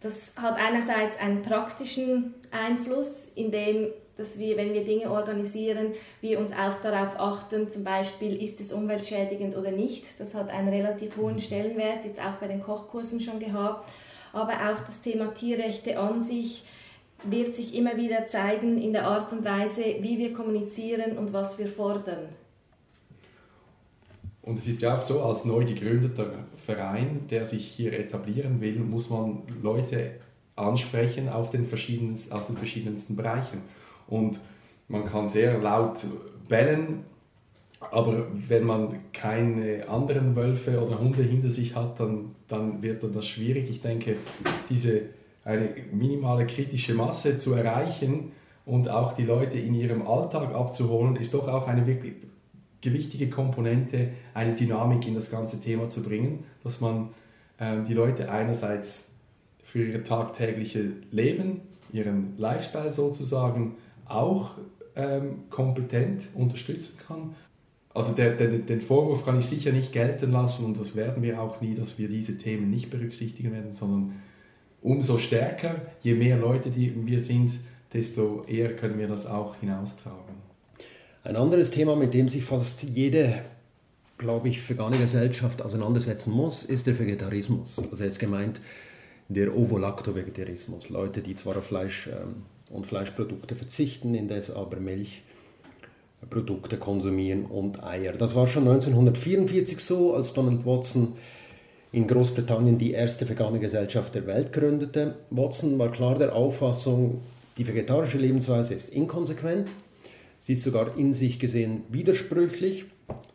Das 0.00 0.34
hat 0.36 0.58
einerseits 0.58 1.18
einen 1.18 1.42
praktischen 1.42 2.34
Einfluss, 2.52 3.32
indem 3.34 3.88
dass 4.16 4.38
wir, 4.38 4.56
wenn 4.56 4.72
wir 4.72 4.84
Dinge 4.84 5.10
organisieren, 5.10 5.92
wir 6.20 6.38
uns 6.38 6.52
auch 6.52 6.80
darauf 6.82 7.18
achten, 7.18 7.68
zum 7.68 7.84
Beispiel, 7.84 8.42
ist 8.42 8.60
es 8.60 8.72
umweltschädigend 8.72 9.56
oder 9.56 9.70
nicht. 9.70 10.20
Das 10.20 10.34
hat 10.34 10.50
einen 10.50 10.68
relativ 10.68 11.16
hohen 11.16 11.38
Stellenwert, 11.38 12.04
jetzt 12.04 12.20
auch 12.20 12.34
bei 12.40 12.46
den 12.46 12.62
Kochkursen 12.62 13.20
schon 13.20 13.40
gehabt. 13.40 13.88
Aber 14.32 14.52
auch 14.52 14.84
das 14.84 15.02
Thema 15.02 15.32
Tierrechte 15.34 15.98
an 15.98 16.22
sich 16.22 16.64
wird 17.24 17.54
sich 17.54 17.74
immer 17.74 17.96
wieder 17.96 18.26
zeigen 18.26 18.80
in 18.80 18.92
der 18.92 19.06
Art 19.06 19.32
und 19.32 19.44
Weise, 19.44 19.82
wie 20.00 20.18
wir 20.18 20.32
kommunizieren 20.32 21.16
und 21.16 21.32
was 21.32 21.58
wir 21.58 21.66
fordern. 21.66 22.28
Und 24.42 24.58
es 24.58 24.66
ist 24.66 24.82
ja 24.82 24.98
auch 24.98 25.02
so, 25.02 25.22
als 25.22 25.46
neu 25.46 25.64
gegründeter 25.64 26.30
Verein, 26.56 27.26
der 27.30 27.46
sich 27.46 27.66
hier 27.66 27.94
etablieren 27.94 28.60
will, 28.60 28.78
muss 28.80 29.08
man 29.08 29.42
Leute 29.62 30.12
ansprechen 30.54 31.30
auf 31.30 31.48
den 31.50 31.64
verschiedensten, 31.64 32.32
aus 32.32 32.46
den 32.46 32.56
verschiedensten 32.56 33.16
Bereichen. 33.16 33.62
Und 34.06 34.40
man 34.88 35.04
kann 35.04 35.28
sehr 35.28 35.58
laut 35.58 36.06
bellen, 36.48 37.04
aber 37.80 38.26
wenn 38.48 38.64
man 38.64 39.00
keine 39.12 39.88
anderen 39.88 40.36
Wölfe 40.36 40.82
oder 40.82 40.98
Hunde 40.98 41.22
hinter 41.22 41.50
sich 41.50 41.74
hat, 41.74 42.00
dann, 42.00 42.34
dann 42.48 42.82
wird 42.82 43.02
dann 43.02 43.12
das 43.12 43.26
schwierig. 43.26 43.68
Ich 43.70 43.80
denke, 43.80 44.16
diese 44.70 45.02
eine 45.44 45.68
minimale 45.92 46.46
kritische 46.46 46.94
Masse 46.94 47.36
zu 47.36 47.52
erreichen 47.52 48.32
und 48.64 48.88
auch 48.88 49.12
die 49.12 49.24
Leute 49.24 49.58
in 49.58 49.74
ihrem 49.74 50.06
Alltag 50.06 50.54
abzuholen, 50.54 51.16
ist 51.16 51.34
doch 51.34 51.48
auch 51.48 51.68
eine 51.68 51.86
wirklich 51.86 52.14
gewichtige 52.80 53.30
Komponente, 53.30 54.10
eine 54.34 54.54
Dynamik 54.54 55.06
in 55.06 55.14
das 55.14 55.30
ganze 55.30 55.60
Thema 55.60 55.88
zu 55.88 56.02
bringen, 56.02 56.44
dass 56.62 56.80
man 56.80 57.10
äh, 57.58 57.82
die 57.88 57.94
Leute 57.94 58.30
einerseits 58.30 59.04
für 59.64 59.84
ihr 59.84 60.04
tagtägliche 60.04 60.92
Leben, 61.10 61.62
ihren 61.92 62.34
Lifestyle 62.38 62.90
sozusagen 62.90 63.76
auch 64.06 64.58
ähm, 64.96 65.44
kompetent 65.50 66.28
unterstützen 66.34 66.96
kann. 67.06 67.34
Also 67.92 68.12
der, 68.12 68.34
der, 68.34 68.48
den 68.48 68.80
Vorwurf 68.80 69.24
kann 69.24 69.38
ich 69.38 69.46
sicher 69.46 69.70
nicht 69.70 69.92
gelten 69.92 70.32
lassen 70.32 70.64
und 70.64 70.78
das 70.78 70.96
werden 70.96 71.22
wir 71.22 71.40
auch 71.40 71.60
nie, 71.60 71.74
dass 71.74 71.98
wir 71.98 72.08
diese 72.08 72.38
Themen 72.38 72.70
nicht 72.70 72.90
berücksichtigen 72.90 73.52
werden, 73.52 73.72
sondern 73.72 74.20
umso 74.82 75.16
stärker, 75.18 75.76
je 76.00 76.14
mehr 76.14 76.36
Leute 76.36 76.70
die 76.70 77.06
wir 77.06 77.20
sind, 77.20 77.52
desto 77.92 78.44
eher 78.44 78.74
können 78.74 78.98
wir 78.98 79.06
das 79.06 79.26
auch 79.26 79.56
hinaustragen. 79.56 80.34
Ein 81.22 81.36
anderes 81.36 81.70
Thema, 81.70 81.96
mit 81.96 82.12
dem 82.12 82.28
sich 82.28 82.44
fast 82.44 82.82
jede, 82.82 83.42
glaube 84.18 84.48
ich, 84.48 84.68
vegane 84.68 84.98
Gesellschaft 84.98 85.62
auseinandersetzen 85.62 86.32
muss, 86.32 86.64
ist 86.64 86.86
der 86.86 86.98
Vegetarismus. 86.98 87.78
Also 87.90 88.04
jetzt 88.04 88.18
gemeint 88.18 88.60
der 89.28 89.56
Ovo-Lacto-Vegetarismus. 89.56 90.90
Leute, 90.90 91.22
die 91.22 91.34
zwar 91.34 91.56
auf 91.56 91.66
Fleisch 91.66 92.08
ähm, 92.08 92.42
und 92.74 92.86
Fleischprodukte 92.86 93.54
verzichten, 93.54 94.14
indes 94.14 94.50
aber 94.50 94.78
Milchprodukte 94.78 96.76
konsumieren 96.76 97.46
und 97.46 97.82
Eier. 97.82 98.12
Das 98.12 98.34
war 98.34 98.48
schon 98.48 98.68
1944 98.68 99.78
so, 99.78 100.14
als 100.14 100.34
Donald 100.34 100.66
Watson 100.66 101.14
in 101.92 102.08
Großbritannien 102.08 102.76
die 102.76 102.90
erste 102.90 103.28
vegane 103.28 103.60
Gesellschaft 103.60 104.14
der 104.16 104.26
Welt 104.26 104.52
gründete. 104.52 105.14
Watson 105.30 105.78
war 105.78 105.92
klar 105.92 106.18
der 106.18 106.34
Auffassung, 106.34 107.20
die 107.56 107.66
vegetarische 107.68 108.18
Lebensweise 108.18 108.74
ist 108.74 108.92
inkonsequent, 108.92 109.70
sie 110.40 110.54
ist 110.54 110.64
sogar 110.64 110.98
in 110.98 111.12
sich 111.12 111.38
gesehen 111.38 111.82
widersprüchlich. 111.90 112.86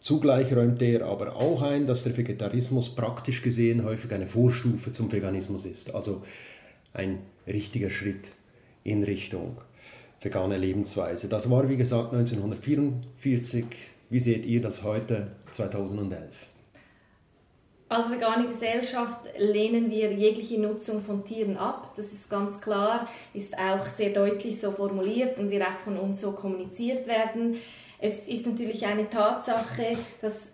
Zugleich 0.02 0.54
räumte 0.54 0.84
er 0.84 1.06
aber 1.06 1.38
auch 1.38 1.62
ein, 1.62 1.88
dass 1.88 2.04
der 2.04 2.18
Vegetarismus 2.18 2.90
praktisch 2.96 3.42
gesehen 3.42 3.86
häufig 3.86 4.12
eine 4.12 4.28
Vorstufe 4.28 4.92
zum 4.92 5.10
Veganismus 5.10 5.64
ist, 5.66 5.96
also 5.96 6.24
ein 6.92 7.20
richtiger 7.48 7.90
Schritt 7.90 8.32
in 8.84 9.04
Richtung 9.04 9.58
vegane 10.22 10.58
Lebensweise. 10.58 11.30
Das 11.30 11.50
war, 11.50 11.70
wie 11.70 11.78
gesagt, 11.78 12.14
1944. 12.14 13.66
Wie 14.10 14.20
seht 14.20 14.46
ihr 14.46 14.62
das 14.62 14.84
heute, 14.84 15.32
2011? 15.52 16.48
Als 17.90 18.12
vegane 18.12 18.48
Gesellschaft 18.48 19.22
lehnen 19.38 19.90
wir 19.90 20.14
jegliche 20.14 20.60
Nutzung 20.60 21.02
von 21.02 21.26
Tieren 21.26 21.58
ab. 21.58 21.94
Das 21.96 22.14
ist 22.14 22.30
ganz 22.30 22.62
klar, 22.62 23.08
ist 23.34 23.58
auch 23.58 23.86
sehr 23.86 24.12
deutlich 24.12 24.60
so 24.60 24.72
formuliert 24.72 25.40
und 25.40 25.50
wird 25.50 25.64
auch 25.64 25.80
von 25.84 25.98
uns 25.98 26.22
so 26.22 26.34
kommuniziert 26.34 27.08
werden. 27.08 27.56
Es 27.98 28.28
ist 28.28 28.46
natürlich 28.46 28.86
eine 28.86 29.10
Tatsache, 29.10 29.98
dass 30.22 30.54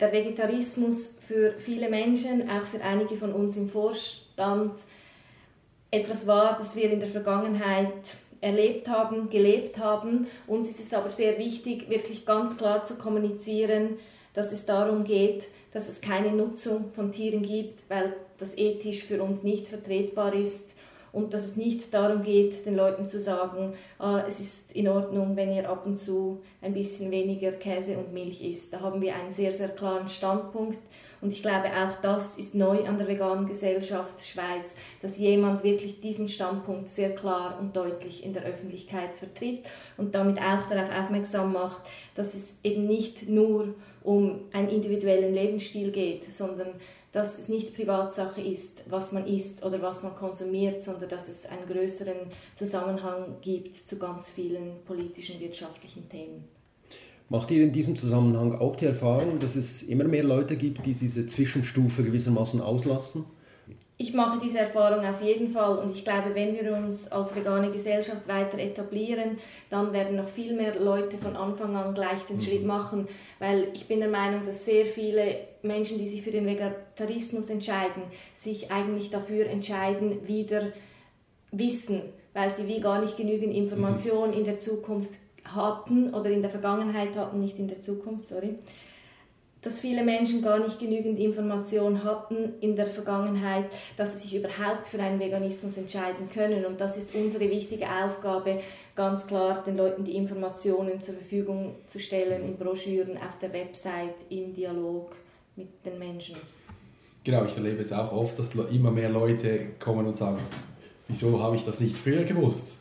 der 0.00 0.12
Vegetarismus 0.12 1.14
für 1.20 1.52
viele 1.52 1.88
Menschen, 1.88 2.50
auch 2.50 2.66
für 2.66 2.82
einige 2.82 3.16
von 3.16 3.32
uns 3.32 3.56
im 3.56 3.68
Vorstand, 3.68 4.72
etwas 5.92 6.26
war, 6.26 6.56
das 6.56 6.74
wir 6.74 6.90
in 6.90 6.98
der 6.98 7.08
Vergangenheit 7.08 8.16
erlebt 8.40 8.88
haben, 8.88 9.30
gelebt 9.30 9.78
haben. 9.78 10.26
Uns 10.48 10.68
ist 10.68 10.80
es 10.80 10.92
aber 10.92 11.10
sehr 11.10 11.38
wichtig, 11.38 11.88
wirklich 11.88 12.26
ganz 12.26 12.56
klar 12.56 12.82
zu 12.82 12.96
kommunizieren, 12.96 13.98
dass 14.34 14.52
es 14.52 14.66
darum 14.66 15.04
geht, 15.04 15.46
dass 15.72 15.88
es 15.88 16.00
keine 16.00 16.32
Nutzung 16.32 16.90
von 16.92 17.12
Tieren 17.12 17.42
gibt, 17.42 17.88
weil 17.88 18.16
das 18.38 18.56
ethisch 18.56 19.04
für 19.04 19.22
uns 19.22 19.42
nicht 19.42 19.68
vertretbar 19.68 20.34
ist 20.34 20.72
und 21.12 21.34
dass 21.34 21.44
es 21.44 21.56
nicht 21.56 21.92
darum 21.92 22.22
geht, 22.22 22.64
den 22.64 22.74
Leuten 22.74 23.06
zu 23.06 23.20
sagen, 23.20 23.74
ah, 23.98 24.24
es 24.26 24.40
ist 24.40 24.72
in 24.72 24.88
Ordnung, 24.88 25.36
wenn 25.36 25.54
ihr 25.54 25.68
ab 25.68 25.86
und 25.86 25.98
zu 25.98 26.40
ein 26.62 26.72
bisschen 26.72 27.10
weniger 27.10 27.52
Käse 27.52 27.98
und 27.98 28.14
Milch 28.14 28.42
isst. 28.42 28.72
Da 28.72 28.80
haben 28.80 29.02
wir 29.02 29.14
einen 29.14 29.30
sehr, 29.30 29.52
sehr 29.52 29.68
klaren 29.68 30.08
Standpunkt 30.08 30.78
und 31.22 31.32
ich 31.32 31.40
glaube, 31.40 31.68
auch 31.68 31.94
das 32.02 32.36
ist 32.36 32.56
neu 32.56 32.84
an 32.84 32.98
der 32.98 33.06
veganen 33.06 33.46
Gesellschaft 33.46 34.26
Schweiz, 34.26 34.74
dass 35.00 35.18
jemand 35.18 35.62
wirklich 35.62 36.00
diesen 36.00 36.28
Standpunkt 36.28 36.88
sehr 36.88 37.14
klar 37.14 37.58
und 37.60 37.76
deutlich 37.76 38.24
in 38.24 38.32
der 38.32 38.42
Öffentlichkeit 38.42 39.14
vertritt 39.14 39.64
und 39.96 40.16
damit 40.16 40.38
auch 40.38 40.68
darauf 40.68 40.90
aufmerksam 40.90 41.52
macht, 41.52 41.82
dass 42.16 42.34
es 42.34 42.58
eben 42.64 42.88
nicht 42.88 43.28
nur 43.28 43.74
um 44.02 44.40
einen 44.52 44.68
individuellen 44.68 45.32
Lebensstil 45.32 45.92
geht, 45.92 46.30
sondern 46.32 46.74
dass 47.12 47.38
es 47.38 47.48
nicht 47.48 47.74
Privatsache 47.74 48.40
ist, 48.40 48.82
was 48.90 49.12
man 49.12 49.26
isst 49.26 49.64
oder 49.64 49.80
was 49.80 50.02
man 50.02 50.16
konsumiert, 50.16 50.82
sondern 50.82 51.08
dass 51.08 51.28
es 51.28 51.46
einen 51.46 51.66
größeren 51.66 52.16
Zusammenhang 52.56 53.36
gibt 53.42 53.76
zu 53.76 53.96
ganz 53.96 54.28
vielen 54.28 54.82
politischen, 54.86 55.38
wirtschaftlichen 55.38 56.08
Themen. 56.08 56.61
Macht 57.32 57.50
ihr 57.50 57.62
in 57.62 57.72
diesem 57.72 57.96
Zusammenhang 57.96 58.60
auch 58.60 58.76
die 58.76 58.84
Erfahrung, 58.84 59.38
dass 59.38 59.56
es 59.56 59.82
immer 59.84 60.04
mehr 60.04 60.22
Leute 60.22 60.54
gibt, 60.54 60.84
die 60.84 60.92
diese 60.92 61.24
Zwischenstufe 61.24 62.04
gewissermaßen 62.04 62.60
auslassen? 62.60 63.24
Ich 63.96 64.12
mache 64.12 64.38
diese 64.44 64.58
Erfahrung 64.58 65.02
auf 65.06 65.22
jeden 65.22 65.48
Fall 65.48 65.78
und 65.78 65.96
ich 65.96 66.04
glaube, 66.04 66.34
wenn 66.34 66.54
wir 66.54 66.76
uns 66.76 67.10
als 67.10 67.34
vegane 67.34 67.70
Gesellschaft 67.70 68.28
weiter 68.28 68.58
etablieren, 68.58 69.38
dann 69.70 69.94
werden 69.94 70.16
noch 70.16 70.28
viel 70.28 70.54
mehr 70.54 70.78
Leute 70.78 71.16
von 71.16 71.34
Anfang 71.34 71.74
an 71.74 71.94
gleich 71.94 72.20
den 72.28 72.36
mhm. 72.36 72.42
Schritt 72.42 72.66
machen, 72.66 73.08
weil 73.38 73.68
ich 73.72 73.88
bin 73.88 74.00
der 74.00 74.10
Meinung, 74.10 74.44
dass 74.44 74.66
sehr 74.66 74.84
viele 74.84 75.36
Menschen, 75.62 75.96
die 75.96 76.08
sich 76.08 76.20
für 76.20 76.32
den 76.32 76.44
Vegetarismus 76.44 77.48
entscheiden, 77.48 78.02
sich 78.34 78.70
eigentlich 78.70 79.08
dafür 79.08 79.46
entscheiden, 79.46 80.28
wieder 80.28 80.64
wissen, 81.50 82.02
weil 82.34 82.54
sie 82.54 82.68
wie 82.68 82.80
gar 82.80 83.00
nicht 83.00 83.16
genügend 83.16 83.54
Informationen 83.54 84.32
mhm. 84.32 84.38
in 84.38 84.44
der 84.44 84.58
Zukunft 84.58 85.12
hatten 85.44 86.14
oder 86.14 86.30
in 86.30 86.42
der 86.42 86.50
Vergangenheit 86.50 87.16
hatten, 87.16 87.40
nicht 87.40 87.58
in 87.58 87.68
der 87.68 87.80
Zukunft, 87.80 88.28
sorry, 88.28 88.56
dass 89.62 89.78
viele 89.78 90.04
Menschen 90.04 90.42
gar 90.42 90.58
nicht 90.58 90.80
genügend 90.80 91.20
Information 91.20 92.02
hatten 92.02 92.54
in 92.60 92.74
der 92.74 92.88
Vergangenheit, 92.88 93.66
dass 93.96 94.14
sie 94.14 94.28
sich 94.28 94.36
überhaupt 94.36 94.88
für 94.88 95.00
einen 95.00 95.20
Veganismus 95.20 95.78
entscheiden 95.78 96.28
können. 96.28 96.66
Und 96.66 96.80
das 96.80 96.98
ist 96.98 97.14
unsere 97.14 97.48
wichtige 97.48 97.86
Aufgabe, 97.86 98.58
ganz 98.96 99.28
klar 99.28 99.62
den 99.64 99.76
Leuten 99.76 100.02
die 100.02 100.16
Informationen 100.16 101.00
zur 101.00 101.14
Verfügung 101.14 101.76
zu 101.86 102.00
stellen, 102.00 102.44
in 102.44 102.56
Broschüren, 102.56 103.16
auf 103.16 103.38
der 103.40 103.52
Website, 103.52 104.14
im 104.30 104.52
Dialog 104.52 105.14
mit 105.54 105.68
den 105.86 105.98
Menschen. 105.98 106.36
Genau, 107.22 107.44
ich 107.44 107.56
erlebe 107.56 107.82
es 107.82 107.92
auch 107.92 108.12
oft, 108.12 108.36
dass 108.40 108.56
immer 108.56 108.90
mehr 108.90 109.10
Leute 109.10 109.68
kommen 109.78 110.08
und 110.08 110.16
sagen, 110.16 110.38
wieso 111.06 111.40
habe 111.40 111.54
ich 111.54 111.64
das 111.64 111.78
nicht 111.78 111.96
früher 111.96 112.24
gewusst? 112.24 112.78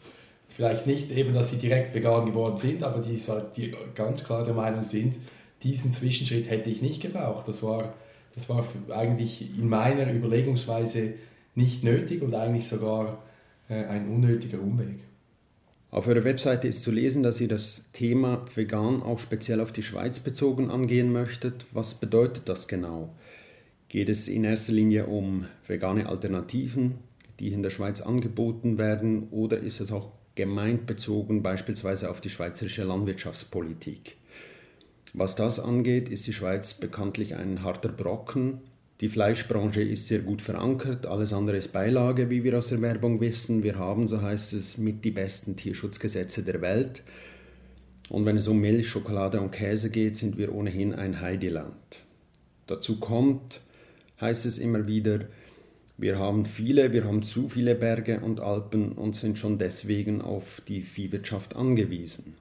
Vielleicht 0.54 0.88
nicht 0.88 1.12
eben, 1.12 1.34
dass 1.34 1.50
sie 1.50 1.58
direkt 1.58 1.94
vegan 1.94 2.26
geworden 2.26 2.58
sind, 2.58 2.84
aber 2.84 3.02
die, 3.02 3.22
die 3.56 3.74
ganz 3.96 4.24
klar 4.24 4.44
der 4.44 4.54
Meinung 4.54 4.84
sind, 4.84 5.18
diesen 5.64 5.94
Zwischenschritt 5.94 6.50
hätte 6.50 6.70
ich 6.70 6.82
nicht 6.82 7.02
gebraucht. 7.02 7.48
Das 7.48 7.64
war, 7.64 7.94
das 8.34 8.50
war 8.50 8.66
eigentlich 8.90 9.58
in 9.58 9.70
meiner 9.70 10.12
Überlegungsweise 10.12 11.14
nicht 11.56 11.84
nötig 11.84 12.22
und 12.22 12.34
eigentlich 12.34 12.68
sogar 12.68 13.24
äh, 13.70 13.86
ein 13.86 14.10
unnötiger 14.10 14.60
Umweg. 14.60 15.00
Auf 15.90 16.08
eurer 16.08 16.24
Webseite 16.24 16.70
ist 16.70 16.84
zu 16.84 16.92
lesen, 16.92 17.22
dass 17.22 17.42
ihr 17.42 17.50
das 17.50 17.84
Thema 17.92 18.46
vegan 18.56 19.04
auch 19.04 19.20
speziell 19.20 19.60
auf 19.60 19.74
die 19.74 19.84
Schweiz 19.84 20.20
bezogen 20.20 20.72
angehen 20.72 21.12
möchtet. 21.12 21.66
Was 21.74 21.96
bedeutet 21.96 22.48
das 22.48 22.70
genau? 22.70 23.14
Geht 23.90 24.08
es 24.08 24.30
in 24.30 24.46
erster 24.46 24.72
Linie 24.72 25.08
um 25.08 25.48
vegane 25.68 26.08
Alternativen, 26.08 27.00
die 27.42 27.52
in 27.52 27.62
der 27.62 27.72
Schweiz 27.72 28.00
angeboten 28.00 28.78
werden, 28.78 29.28
oder 29.32 29.58
ist 29.58 29.82
es 29.82 29.92
auch 29.92 30.14
gemeindbezogen 30.36 31.44
beispielsweise 31.44 32.10
auf 32.10 32.22
die 32.22 32.30
schweizerische 32.30 32.84
Landwirtschaftspolitik. 32.84 34.16
Was 35.14 35.36
das 35.36 35.60
angeht, 35.60 36.10
ist 36.10 36.26
die 36.28 36.34
Schweiz 36.34 36.74
bekanntlich 36.74 37.36
ein 37.36 37.64
harter 37.64 37.90
Brocken. 37.90 38.62
Die 39.02 39.10
Fleischbranche 39.10 39.82
ist 39.82 40.08
sehr 40.08 40.20
gut 40.20 40.42
verankert, 40.42 41.06
alles 41.06 41.34
andere 41.34 41.58
ist 41.58 41.74
Beilage, 41.74 42.30
wie 42.30 42.44
wir 42.44 42.58
aus 42.58 42.70
der 42.70 42.82
Werbung 42.82 43.20
wissen. 43.20 43.64
Wir 43.64 43.78
haben, 43.78 44.08
so 44.08 44.22
heißt 44.22 44.54
es, 44.54 44.78
mit 44.78 45.04
die 45.04 45.12
besten 45.12 45.58
Tierschutzgesetze 45.58 46.44
der 46.44 46.62
Welt. 46.62 47.02
Und 48.10 48.26
wenn 48.26 48.38
es 48.38 48.48
um 48.48 48.60
Milch, 48.60 48.90
Schokolade 48.90 49.42
und 49.42 49.52
Käse 49.52 49.90
geht, 49.90 50.18
sind 50.18 50.38
wir 50.38 50.54
ohnehin 50.54 50.94
ein 50.94 51.20
Heideland. 51.20 52.04
Dazu 52.68 53.00
kommt, 53.00 53.62
heißt 54.22 54.46
es 54.46 54.58
immer 54.60 54.88
wieder, 54.88 55.22
wir 56.02 56.18
haben 56.18 56.46
viele, 56.48 56.94
wir 56.94 57.06
haben 57.06 57.22
zu 57.22 57.48
viele 57.48 57.76
Berge 57.76 58.22
und 58.22 58.40
Alpen 58.40 58.94
und 58.94 59.16
sind 59.16 59.38
schon 59.38 59.60
deswegen 59.60 60.24
auf 60.24 60.60
die 60.68 60.82
Viehwirtschaft 60.82 61.56
angewiesen. 61.56 62.36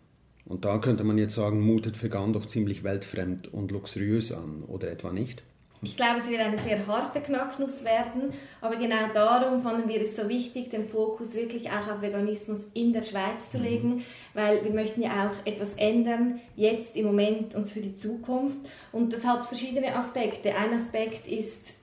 Und 0.46 0.64
da 0.64 0.78
könnte 0.78 1.04
man 1.04 1.18
jetzt 1.18 1.34
sagen, 1.34 1.60
mutet 1.60 2.02
vegan 2.02 2.32
doch 2.32 2.46
ziemlich 2.46 2.84
weltfremd 2.84 3.52
und 3.52 3.70
luxuriös 3.70 4.32
an, 4.32 4.64
oder 4.66 4.90
etwa 4.90 5.12
nicht? 5.12 5.42
Ich 5.82 5.96
glaube, 5.96 6.18
es 6.18 6.28
wird 6.28 6.40
eine 6.40 6.58
sehr 6.58 6.86
harte 6.86 7.20
Knacknuss 7.20 7.84
werden, 7.84 8.32
aber 8.60 8.76
genau 8.76 9.12
darum 9.14 9.58
fanden 9.58 9.88
wir 9.88 10.00
es 10.00 10.16
so 10.16 10.28
wichtig, 10.28 10.70
den 10.70 10.86
Fokus 10.86 11.34
wirklich 11.34 11.70
auch 11.70 11.90
auf 11.90 12.02
Veganismus 12.02 12.70
in 12.74 12.92
der 12.92 13.02
Schweiz 13.02 13.50
zu 13.50 13.58
mhm. 13.58 13.64
legen, 13.64 14.04
weil 14.34 14.64
wir 14.64 14.72
möchten 14.72 15.02
ja 15.02 15.28
auch 15.28 15.46
etwas 15.46 15.74
ändern, 15.74 16.40
jetzt 16.56 16.96
im 16.96 17.06
Moment 17.06 17.54
und 17.54 17.68
für 17.68 17.80
die 17.80 17.96
Zukunft. 17.96 18.58
Und 18.92 19.12
das 19.12 19.26
hat 19.26 19.44
verschiedene 19.44 19.94
Aspekte. 19.94 20.54
Ein 20.54 20.74
Aspekt 20.74 21.26
ist 21.26 21.79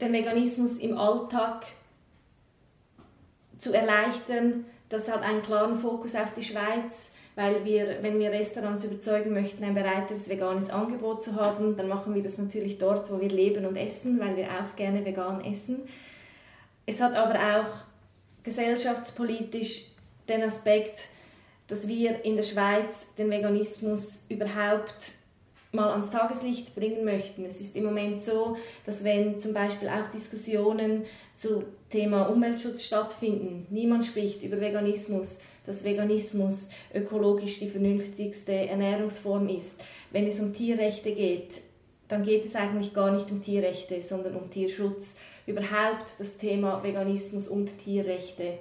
den 0.00 0.12
Veganismus 0.12 0.78
im 0.78 0.96
Alltag 0.96 1.66
zu 3.58 3.72
erleichtern. 3.72 4.64
Das 4.88 5.10
hat 5.10 5.22
einen 5.22 5.42
klaren 5.42 5.76
Fokus 5.76 6.14
auf 6.14 6.34
die 6.34 6.42
Schweiz, 6.42 7.12
weil 7.36 7.64
wir, 7.64 8.02
wenn 8.02 8.18
wir 8.18 8.30
Restaurants 8.30 8.84
überzeugen 8.84 9.32
möchten, 9.32 9.62
ein 9.62 9.74
bereiteres 9.74 10.28
veganes 10.28 10.70
Angebot 10.70 11.22
zu 11.22 11.36
haben, 11.36 11.76
dann 11.76 11.88
machen 11.88 12.14
wir 12.14 12.22
das 12.22 12.38
natürlich 12.38 12.78
dort, 12.78 13.10
wo 13.10 13.20
wir 13.20 13.28
leben 13.28 13.66
und 13.66 13.76
essen, 13.76 14.18
weil 14.18 14.36
wir 14.36 14.46
auch 14.46 14.74
gerne 14.76 15.04
vegan 15.04 15.44
essen. 15.44 15.80
Es 16.86 17.00
hat 17.00 17.14
aber 17.14 17.38
auch 17.38 17.70
gesellschaftspolitisch 18.42 19.86
den 20.28 20.42
Aspekt, 20.42 21.04
dass 21.68 21.86
wir 21.86 22.24
in 22.24 22.34
der 22.34 22.42
Schweiz 22.42 23.14
den 23.16 23.30
Veganismus 23.30 24.24
überhaupt 24.28 25.12
mal 25.72 25.90
ans 25.90 26.10
Tageslicht 26.10 26.74
bringen 26.74 27.04
möchten. 27.04 27.44
Es 27.44 27.60
ist 27.60 27.76
im 27.76 27.84
Moment 27.84 28.20
so, 28.20 28.56
dass 28.84 29.04
wenn 29.04 29.38
zum 29.38 29.54
Beispiel 29.54 29.88
auch 29.88 30.08
Diskussionen 30.08 31.04
zu 31.34 31.64
Thema 31.90 32.24
Umweltschutz 32.24 32.84
stattfinden, 32.84 33.66
niemand 33.70 34.04
spricht 34.04 34.42
über 34.42 34.60
Veganismus, 34.60 35.38
dass 35.66 35.84
Veganismus 35.84 36.70
ökologisch 36.92 37.60
die 37.60 37.68
vernünftigste 37.68 38.52
Ernährungsform 38.52 39.48
ist. 39.48 39.80
Wenn 40.10 40.26
es 40.26 40.40
um 40.40 40.52
Tierrechte 40.52 41.12
geht, 41.12 41.60
dann 42.08 42.24
geht 42.24 42.44
es 42.44 42.56
eigentlich 42.56 42.92
gar 42.92 43.12
nicht 43.12 43.30
um 43.30 43.40
Tierrechte, 43.40 44.02
sondern 44.02 44.34
um 44.34 44.50
Tierschutz. 44.50 45.16
Überhaupt 45.46 46.18
das 46.18 46.36
Thema 46.36 46.82
Veganismus 46.82 47.46
und 47.46 47.78
Tierrechte 47.78 48.58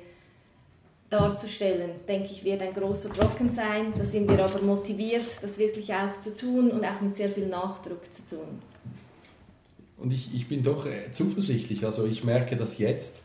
darzustellen, 1.09 1.91
denke 2.07 2.29
ich, 2.31 2.43
wird 2.43 2.61
ein 2.61 2.73
großer 2.73 3.09
Brocken 3.09 3.51
sein. 3.51 3.93
Da 3.97 4.03
sind 4.03 4.29
wir 4.29 4.43
aber 4.43 4.61
motiviert, 4.61 5.25
das 5.41 5.57
wirklich 5.57 5.93
auch 5.93 6.19
zu 6.19 6.35
tun 6.35 6.69
und 6.71 6.85
auch 6.85 7.01
mit 7.01 7.15
sehr 7.15 7.29
viel 7.29 7.47
Nachdruck 7.47 8.01
zu 8.13 8.21
tun. 8.29 8.61
und 9.97 10.13
ich, 10.13 10.33
ich 10.33 10.47
bin 10.47 10.63
doch 10.63 10.85
äh, 10.85 11.11
zuversichtlich. 11.11 11.85
Also 11.85 12.05
ich 12.05 12.23
merke 12.23 12.55
das 12.55 12.77
jetzt 12.77 13.21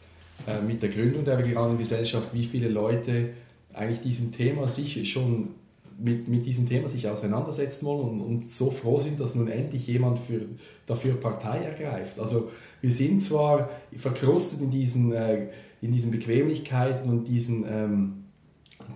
äh, 0.47 0.61
mit 0.61 0.83
der 0.83 0.90
Gründung 0.90 1.25
der 1.25 1.38
veganen 1.38 1.79
Gesellschaft, 1.79 2.31
wie 2.33 2.44
viele 2.44 2.68
Leute 2.68 3.31
eigentlich 3.73 4.01
diesem 4.01 4.33
Thema 4.33 4.68
sich 4.68 5.11
schon 5.11 5.51
mit, 5.99 6.29
mit 6.29 6.44
diesem 6.47 6.68
Thema 6.68 6.88
sich 6.88 7.09
auseinandersetzen 7.09 7.87
wollen 7.87 8.09
und, 8.09 8.20
und 8.20 8.51
so 8.51 8.70
froh 8.70 8.99
sind, 8.99 9.20
dass 9.20 9.35
nun 9.35 9.49
endlich 9.49 9.87
jemand 9.87 10.18
für, 10.18 10.40
dafür 10.87 11.14
Partei 11.14 11.59
ergreift. 11.59 12.18
Also 12.18 12.51
wir 12.81 12.90
sind 12.90 13.20
zwar 13.23 13.70
verkrustet 13.97 14.61
in 14.61 14.70
diesen, 14.70 15.12
äh, 15.12 15.49
in 15.85 15.92
diesen 15.92 16.11
Bequemlichkeiten 16.11 17.09
und 17.11 17.29
diesen 17.29 17.64
ähm, 17.68 18.25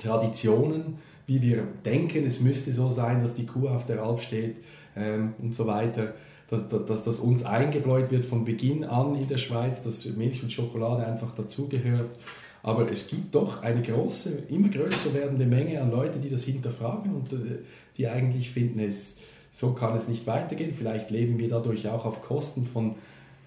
Traditionen, 0.03 0.99
wie 1.27 1.43
wir 1.43 1.65
denken, 1.85 2.25
es 2.27 2.41
müsste 2.41 2.73
so 2.73 2.91
sein, 2.91 3.21
dass 3.23 3.35
die 3.35 3.47
Kuh 3.47 3.69
auf 3.69 3.87
der 3.87 4.03
Alp 4.03 4.21
steht 4.21 4.57
ähm, 4.97 5.35
und 5.39 5.55
so 5.55 5.67
weiter 5.67 6.15
dass, 6.49 6.63
dass 6.87 7.05
das 7.05 7.21
uns 7.21 7.45
eingebläut 7.45 8.11
wird 8.11 8.25
von 8.25 8.45
Beginn 8.45 8.85
an 8.85 9.15
in 9.15 9.29
der 9.29 9.39
Schweiz, 9.39 9.83
dass 9.83 10.05
Milch 10.07 10.43
und 10.43 10.51
Schokolade 10.51 11.07
einfach 11.07 11.35
dazugehört. 11.35 12.17
Aber 12.63 12.91
es 12.91 13.07
gibt 13.07 13.35
doch 13.35 13.63
eine 13.63 13.83
große, 13.83 14.31
immer 14.49 14.69
größer 14.69 15.15
werdende 15.15 15.47
Menge 15.47 15.81
an 15.81 15.91
Leuten, 15.91 16.21
die 16.21 16.31
das 16.31 16.43
hinterfragen 16.43 17.15
und 17.15 17.33
äh, 17.33 17.59
die 17.97 18.09
eigentlich 18.09 18.51
finden, 18.51 18.81
es, 18.81 19.17
so 19.53 19.73
kann 19.73 19.97
es 19.97 20.09
nicht 20.09 20.27
weitergehen. 20.27 20.75
Vielleicht 20.75 21.11
leben 21.11 21.39
wir 21.39 21.49
dadurch 21.49 21.89
auch 21.89 22.05
auf 22.05 22.23
Kosten 22.23 22.65
von 22.65 22.97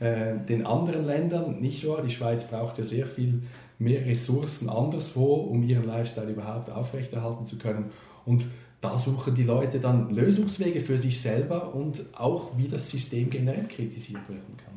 äh, 0.01 0.37
den 0.49 0.65
anderen 0.65 1.05
Ländern, 1.05 1.61
nicht 1.61 1.87
wahr? 1.87 2.01
Die 2.01 2.09
Schweiz 2.09 2.43
braucht 2.43 2.79
ja 2.79 2.83
sehr 2.83 3.05
viel 3.05 3.43
mehr 3.77 4.03
Ressourcen 4.05 4.67
anderswo, 4.67 5.35
um 5.35 5.61
ihren 5.61 5.83
Lifestyle 5.83 6.31
überhaupt 6.31 6.71
aufrechterhalten 6.71 7.45
zu 7.45 7.57
können. 7.57 7.91
Und 8.25 8.47
da 8.81 8.97
suchen 8.97 9.35
die 9.35 9.43
Leute 9.43 9.79
dann 9.79 10.09
Lösungswege 10.09 10.81
für 10.81 10.97
sich 10.97 11.21
selber 11.21 11.75
und 11.75 12.03
auch, 12.13 12.57
wie 12.57 12.67
das 12.67 12.89
System 12.89 13.29
generell 13.29 13.67
kritisiert 13.67 14.27
werden 14.27 14.57
kann. 14.57 14.73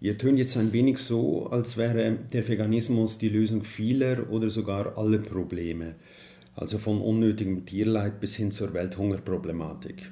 Ihr 0.00 0.16
tönt 0.16 0.38
jetzt 0.38 0.56
ein 0.56 0.72
wenig 0.72 0.98
so, 0.98 1.48
als 1.48 1.76
wäre 1.76 2.16
der 2.32 2.48
Veganismus 2.48 3.18
die 3.18 3.28
Lösung 3.28 3.64
vieler 3.64 4.30
oder 4.30 4.48
sogar 4.48 4.96
aller 4.96 5.18
Probleme, 5.18 5.94
also 6.54 6.78
von 6.78 7.02
unnötigem 7.02 7.66
Tierleid 7.66 8.18
bis 8.18 8.34
hin 8.34 8.50
zur 8.50 8.72
Welthungerproblematik. 8.72 10.10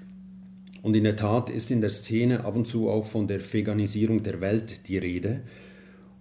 Und 0.86 0.94
in 0.94 1.02
der 1.02 1.16
Tat 1.16 1.50
ist 1.50 1.72
in 1.72 1.80
der 1.80 1.90
Szene 1.90 2.44
ab 2.44 2.54
und 2.54 2.64
zu 2.64 2.88
auch 2.88 3.06
von 3.06 3.26
der 3.26 3.40
Veganisierung 3.40 4.22
der 4.22 4.40
Welt 4.40 4.86
die 4.86 4.98
Rede. 4.98 5.40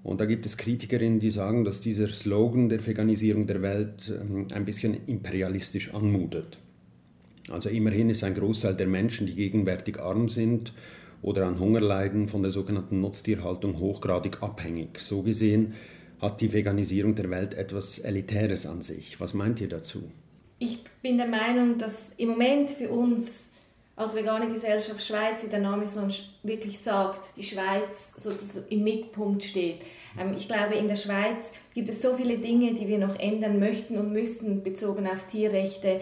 Und 0.01 0.21
da 0.21 0.25
gibt 0.25 0.47
es 0.47 0.57
Kritikerinnen, 0.57 1.19
die 1.19 1.29
sagen, 1.29 1.63
dass 1.63 1.81
dieser 1.81 2.07
Slogan 2.09 2.67
der 2.67 2.83
Veganisierung 2.83 3.45
der 3.45 3.61
Welt 3.61 4.11
ähm, 4.19 4.47
ein 4.51 4.65
bisschen 4.65 4.97
imperialistisch 5.05 5.93
anmutet. 5.93 6.57
Also 7.51 7.69
immerhin 7.69 8.09
ist 8.09 8.23
ein 8.23 8.33
Großteil 8.33 8.73
der 8.73 8.87
Menschen, 8.87 9.27
die 9.27 9.35
gegenwärtig 9.35 9.99
arm 9.99 10.29
sind 10.29 10.73
oder 11.21 11.45
an 11.45 11.59
Hunger 11.59 11.81
leiden, 11.81 12.27
von 12.27 12.41
der 12.41 12.49
sogenannten 12.49 13.01
Nutztierhaltung 13.01 13.77
hochgradig 13.77 14.41
abhängig. 14.41 14.97
So 14.97 15.21
gesehen 15.21 15.75
hat 16.19 16.41
die 16.41 16.53
Veganisierung 16.53 17.13
der 17.13 17.29
Welt 17.29 17.53
etwas 17.53 17.99
Elitäres 17.99 18.65
an 18.65 18.81
sich. 18.81 19.21
Was 19.21 19.35
meint 19.35 19.61
ihr 19.61 19.69
dazu? 19.69 20.09
Ich 20.57 20.79
bin 21.03 21.17
der 21.17 21.27
Meinung, 21.27 21.77
dass 21.77 22.13
im 22.13 22.29
Moment 22.29 22.71
für 22.71 22.89
uns 22.89 23.51
als 23.95 24.15
vegane 24.15 24.49
Gesellschaft 24.49 25.01
Schweiz, 25.01 25.43
wie 25.43 25.49
der 25.49 25.59
Name 25.59 25.87
sonst 25.87 26.31
wirklich 26.43 26.79
sagt, 26.79 27.35
die 27.37 27.43
Schweiz 27.43 28.13
sozusagen 28.17 28.67
im 28.69 28.83
Mittelpunkt 28.83 29.43
steht. 29.43 29.79
Ähm, 30.19 30.33
ich 30.35 30.47
glaube, 30.47 30.75
in 30.75 30.87
der 30.87 30.97
Schweiz 30.97 31.51
gibt 31.73 31.89
es 31.89 32.01
so 32.01 32.15
viele 32.15 32.37
Dinge, 32.37 32.73
die 32.73 32.87
wir 32.87 32.97
noch 32.97 33.17
ändern 33.17 33.59
möchten 33.59 33.97
und 33.97 34.11
müssten, 34.11 34.63
bezogen 34.63 35.07
auf 35.07 35.27
Tierrechte, 35.31 36.01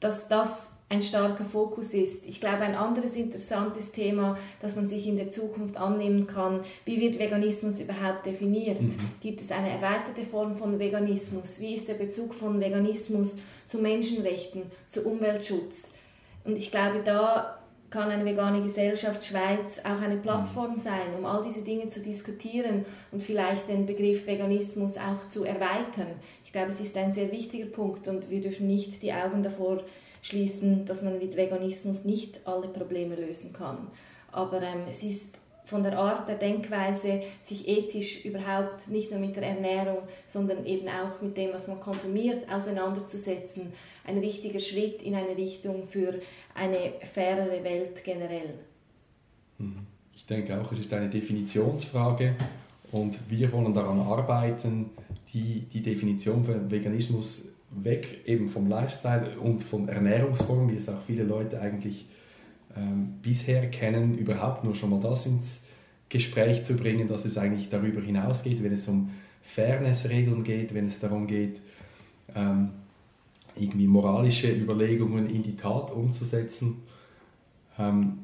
dass 0.00 0.28
das 0.28 0.76
ein 0.88 1.00
starker 1.00 1.44
Fokus 1.44 1.94
ist. 1.94 2.26
Ich 2.26 2.40
glaube, 2.40 2.58
ein 2.58 2.74
anderes 2.74 3.16
interessantes 3.16 3.92
Thema, 3.92 4.36
das 4.60 4.76
man 4.76 4.86
sich 4.86 5.06
in 5.06 5.16
der 5.16 5.30
Zukunft 5.30 5.78
annehmen 5.78 6.26
kann, 6.26 6.60
wie 6.84 7.00
wird 7.00 7.18
Veganismus 7.18 7.80
überhaupt 7.80 8.26
definiert? 8.26 8.80
Mhm. 8.80 8.94
Gibt 9.22 9.40
es 9.40 9.52
eine 9.52 9.70
erweiterte 9.70 10.22
Form 10.22 10.52
von 10.52 10.78
Veganismus? 10.78 11.60
Wie 11.60 11.74
ist 11.74 11.88
der 11.88 11.94
Bezug 11.94 12.34
von 12.34 12.60
Veganismus 12.60 13.38
zu 13.66 13.78
Menschenrechten, 13.78 14.64
zu 14.88 15.06
Umweltschutz? 15.06 15.92
Und 16.44 16.56
ich 16.56 16.70
glaube, 16.70 17.00
da 17.04 17.58
kann 17.92 18.10
eine 18.10 18.24
vegane 18.24 18.62
Gesellschaft 18.62 19.22
Schweiz 19.22 19.80
auch 19.80 20.00
eine 20.00 20.16
Plattform 20.16 20.78
sein, 20.78 21.14
um 21.16 21.26
all 21.26 21.44
diese 21.44 21.62
Dinge 21.62 21.88
zu 21.88 22.00
diskutieren 22.00 22.86
und 23.12 23.22
vielleicht 23.22 23.68
den 23.68 23.84
Begriff 23.84 24.26
Veganismus 24.26 24.96
auch 24.96 25.28
zu 25.28 25.44
erweitern. 25.44 26.14
Ich 26.44 26.52
glaube, 26.52 26.70
es 26.70 26.80
ist 26.80 26.96
ein 26.96 27.12
sehr 27.12 27.30
wichtiger 27.30 27.66
Punkt 27.66 28.08
und 28.08 28.30
wir 28.30 28.40
dürfen 28.40 28.66
nicht 28.66 29.02
die 29.02 29.12
Augen 29.12 29.42
davor 29.42 29.82
schließen, 30.22 30.86
dass 30.86 31.02
man 31.02 31.18
mit 31.18 31.36
Veganismus 31.36 32.04
nicht 32.04 32.40
alle 32.46 32.68
Probleme 32.68 33.14
lösen 33.14 33.52
kann. 33.52 33.88
Aber 34.30 34.62
ähm, 34.62 34.84
es 34.88 35.02
ist 35.02 35.36
von 35.64 35.82
der 35.82 35.98
Art 35.98 36.28
der 36.28 36.36
Denkweise, 36.36 37.22
sich 37.40 37.68
ethisch 37.68 38.24
überhaupt 38.24 38.88
nicht 38.88 39.10
nur 39.10 39.20
mit 39.20 39.36
der 39.36 39.44
Ernährung, 39.44 39.98
sondern 40.26 40.66
eben 40.66 40.88
auch 40.88 41.20
mit 41.20 41.36
dem, 41.36 41.52
was 41.52 41.68
man 41.68 41.80
konsumiert, 41.80 42.50
auseinanderzusetzen, 42.52 43.72
ein 44.04 44.18
richtiger 44.18 44.60
Schritt 44.60 45.02
in 45.02 45.14
eine 45.14 45.36
Richtung 45.36 45.86
für 45.86 46.14
eine 46.54 46.92
fairere 47.12 47.62
Welt 47.62 48.02
generell. 48.04 48.54
Mhm. 49.58 49.86
Ich 50.14 50.26
denke 50.26 50.60
auch, 50.60 50.70
es 50.72 50.78
ist 50.78 50.92
eine 50.92 51.08
Definitionsfrage 51.08 52.34
und 52.92 53.18
wir 53.30 53.50
wollen 53.52 53.72
daran 53.72 53.98
arbeiten, 54.00 54.90
die, 55.32 55.62
die 55.72 55.82
Definition 55.82 56.44
von 56.44 56.70
Veganismus 56.70 57.46
weg 57.70 58.20
eben 58.26 58.48
vom 58.48 58.68
Lifestyle 58.68 59.30
und 59.40 59.62
von 59.62 59.88
Ernährungsform, 59.88 60.70
wie 60.70 60.76
es 60.76 60.88
auch 60.88 61.00
viele 61.00 61.24
Leute 61.24 61.60
eigentlich 61.60 62.06
ähm, 62.76 63.14
bisher 63.22 63.70
kennen, 63.70 64.16
überhaupt 64.16 64.64
nur 64.64 64.74
schon 64.74 64.90
mal 64.90 65.00
das 65.00 65.26
ins 65.26 65.60
Gespräch 66.08 66.64
zu 66.64 66.76
bringen, 66.76 67.08
dass 67.08 67.24
es 67.24 67.38
eigentlich 67.38 67.68
darüber 67.68 68.00
hinausgeht, 68.00 68.62
wenn 68.62 68.72
es 68.72 68.86
um 68.88 69.10
Fairness-Regeln 69.42 70.44
geht, 70.44 70.74
wenn 70.74 70.86
es 70.86 71.00
darum 71.00 71.26
geht, 71.26 71.60
ähm, 72.34 72.70
irgendwie 73.56 73.86
moralische 73.86 74.50
Überlegungen 74.50 75.28
in 75.28 75.42
die 75.42 75.56
Tat 75.56 75.90
umzusetzen. 75.90 76.82
Ähm, 77.78 78.18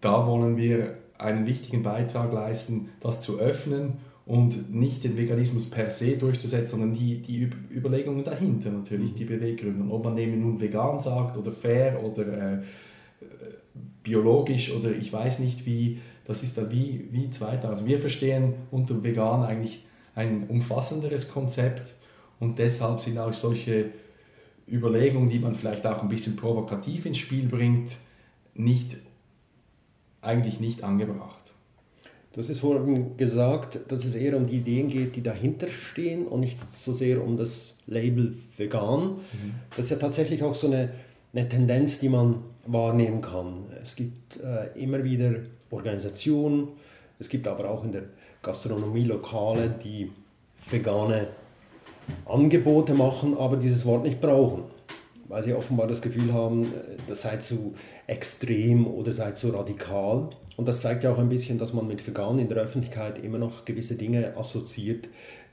da 0.00 0.26
wollen 0.26 0.56
wir 0.56 0.98
einen 1.18 1.46
wichtigen 1.46 1.82
Beitrag 1.82 2.32
leisten, 2.32 2.90
das 3.00 3.20
zu 3.20 3.38
öffnen 3.38 3.94
und 4.24 4.72
nicht 4.74 5.04
den 5.04 5.16
Veganismus 5.16 5.70
per 5.70 5.90
se 5.90 6.16
durchzusetzen, 6.16 6.78
sondern 6.78 6.92
die, 6.92 7.20
die 7.20 7.50
Überlegungen 7.74 8.24
dahinter 8.24 8.70
natürlich, 8.70 9.14
die 9.14 9.24
Beweggründe. 9.24 9.92
ob 9.92 10.04
man 10.04 10.18
eben 10.18 10.40
nun 10.40 10.60
vegan 10.60 11.00
sagt 11.00 11.36
oder 11.36 11.50
fair 11.50 12.02
oder 12.04 12.52
äh, 12.52 12.58
biologisch 14.08 14.72
oder 14.72 14.90
ich 14.90 15.12
weiß 15.12 15.38
nicht 15.38 15.66
wie, 15.66 15.98
das 16.24 16.42
ist 16.42 16.56
da 16.56 16.70
wie, 16.70 17.08
wie 17.12 17.30
zweiter. 17.30 17.68
Also 17.68 17.86
wir 17.86 17.98
verstehen 17.98 18.54
unter 18.70 19.02
vegan 19.02 19.42
eigentlich 19.42 19.84
ein 20.14 20.46
umfassenderes 20.48 21.28
Konzept 21.28 21.94
und 22.40 22.58
deshalb 22.58 23.00
sind 23.00 23.18
auch 23.18 23.34
solche 23.34 23.90
Überlegungen, 24.66 25.28
die 25.28 25.38
man 25.38 25.54
vielleicht 25.54 25.86
auch 25.86 26.02
ein 26.02 26.08
bisschen 26.08 26.36
provokativ 26.36 27.06
ins 27.06 27.18
Spiel 27.18 27.46
bringt, 27.46 27.96
nicht, 28.54 28.96
eigentlich 30.20 30.58
nicht 30.58 30.82
angebracht. 30.82 31.52
Hast 32.36 32.50
es 32.50 32.60
vorhin 32.60 33.16
gesagt, 33.16 33.80
dass 33.88 34.04
es 34.04 34.14
eher 34.14 34.36
um 34.36 34.46
die 34.46 34.58
Ideen 34.58 34.88
geht, 34.88 35.16
die 35.16 35.24
dahinter 35.24 35.66
stehen 35.68 36.24
und 36.24 36.38
nicht 36.38 36.72
so 36.72 36.92
sehr 36.92 37.24
um 37.24 37.36
das 37.36 37.74
Label 37.88 38.32
vegan. 38.56 39.16
Mhm. 39.16 39.54
Das 39.76 39.86
ist 39.86 39.90
ja 39.90 39.96
tatsächlich 39.96 40.44
auch 40.44 40.54
so 40.54 40.68
eine, 40.68 40.90
eine 41.32 41.48
Tendenz, 41.48 41.98
die 41.98 42.08
man 42.08 42.36
wahrnehmen 42.68 43.20
kann. 43.20 43.64
Es 43.82 43.96
gibt 43.96 44.40
äh, 44.40 44.78
immer 44.78 45.02
wieder 45.02 45.32
Organisationen, 45.70 46.68
es 47.18 47.28
gibt 47.28 47.48
aber 47.48 47.68
auch 47.68 47.84
in 47.84 47.92
der 47.92 48.04
Gastronomie 48.42 49.04
Lokale, 49.04 49.74
die 49.82 50.12
vegane 50.70 51.28
Angebote 52.26 52.94
machen, 52.94 53.36
aber 53.36 53.56
dieses 53.56 53.84
Wort 53.84 54.04
nicht 54.04 54.20
brauchen, 54.20 54.64
weil 55.28 55.42
sie 55.42 55.54
offenbar 55.54 55.86
das 55.86 56.02
Gefühl 56.02 56.32
haben, 56.32 56.64
äh, 56.64 56.96
das 57.06 57.22
sei 57.22 57.38
zu 57.38 57.74
extrem 58.06 58.86
oder 58.86 59.12
sei 59.12 59.32
zu 59.32 59.48
radikal. 59.50 60.30
Und 60.56 60.66
das 60.66 60.80
zeigt 60.80 61.04
ja 61.04 61.12
auch 61.12 61.18
ein 61.18 61.28
bisschen, 61.28 61.58
dass 61.58 61.72
man 61.72 61.86
mit 61.86 62.06
vegan 62.06 62.38
in 62.38 62.48
der 62.48 62.58
Öffentlichkeit 62.58 63.22
immer 63.22 63.38
noch 63.38 63.64
gewisse 63.64 63.96
Dinge 63.96 64.36
assoziiert, 64.36 65.08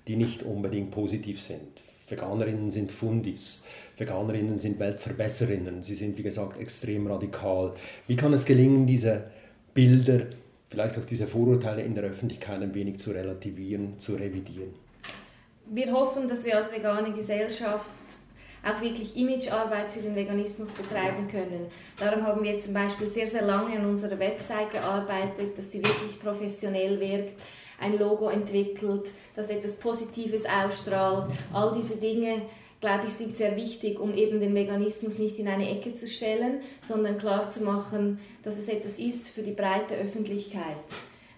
die 0.08 0.16
nicht 0.16 0.44
unbedingt 0.44 0.92
positiv 0.92 1.42
sind. 1.42 1.82
Veganerinnen 2.08 2.70
sind 2.70 2.92
Fundis, 2.92 3.64
Veganerinnen 3.98 4.58
sind 4.58 4.80
Weltverbesserinnen, 4.80 5.82
sie 5.82 5.96
sind 5.96 6.18
wie 6.18 6.24
gesagt 6.24 6.60
extrem 6.60 7.08
radikal. 7.08 7.74
Wie 8.08 8.16
kann 8.16 8.34
es 8.34 8.46
gelingen, 8.46 8.86
diese 8.86 9.32
Bilder, 9.74 10.28
vielleicht 10.70 10.98
auch 11.00 11.06
diese 11.06 11.26
Vorurteile 11.26 11.82
in 11.82 11.96
der 11.96 12.04
Öffentlichkeit 12.04 12.62
ein 12.62 12.76
wenig 12.76 13.00
zu 13.00 13.12
relativieren, 13.12 13.98
zu 13.98 14.16
revidieren? 14.16 14.74
Wir 15.68 15.92
hoffen, 15.92 16.28
dass 16.28 16.46
wir 16.46 16.58
als 16.58 16.72
vegane 16.72 17.12
Gesellschaft 17.12 17.96
auch 18.64 18.82
wirklich 18.82 19.16
Imagearbeit 19.16 19.92
für 19.92 20.02
den 20.02 20.16
Veganismus 20.16 20.70
betreiben 20.70 21.28
können. 21.28 21.68
Darum 22.00 22.24
haben 22.24 22.44
wir 22.44 22.58
zum 22.58 22.74
Beispiel 22.74 23.08
sehr, 23.08 23.28
sehr 23.28 23.44
lange 23.44 23.78
an 23.78 23.86
unserer 23.86 24.18
Website 24.20 24.72
gearbeitet, 24.72 25.58
dass 25.58 25.72
sie 25.72 25.80
wirklich 25.80 26.20
professionell 26.20 27.00
wirkt 27.00 27.36
ein 27.80 27.98
Logo 27.98 28.30
entwickelt, 28.30 29.12
das 29.36 29.50
etwas 29.50 29.76
Positives 29.76 30.46
ausstrahlt. 30.46 31.32
All 31.54 31.74
diese 31.74 31.98
Dinge 31.98 32.42
glaube 32.82 33.08
ich, 33.08 33.14
sind 33.14 33.36
sehr 33.36 33.56
wichtig, 33.56 34.00
um 34.00 34.14
eben 34.14 34.40
den 34.40 34.54
Veganismus 34.54 35.18
nicht 35.18 35.40
in 35.40 35.48
eine 35.48 35.70
Ecke 35.72 35.94
zu 35.94 36.08
stellen, 36.08 36.62
sondern 36.82 37.18
klar 37.18 37.50
zu 37.50 37.64
machen, 37.64 38.20
dass 38.44 38.60
es 38.60 38.68
etwas 38.68 39.00
ist 39.00 39.28
für 39.28 39.42
die 39.42 39.54
breite 39.54 39.96
Öffentlichkeit. 39.96 40.62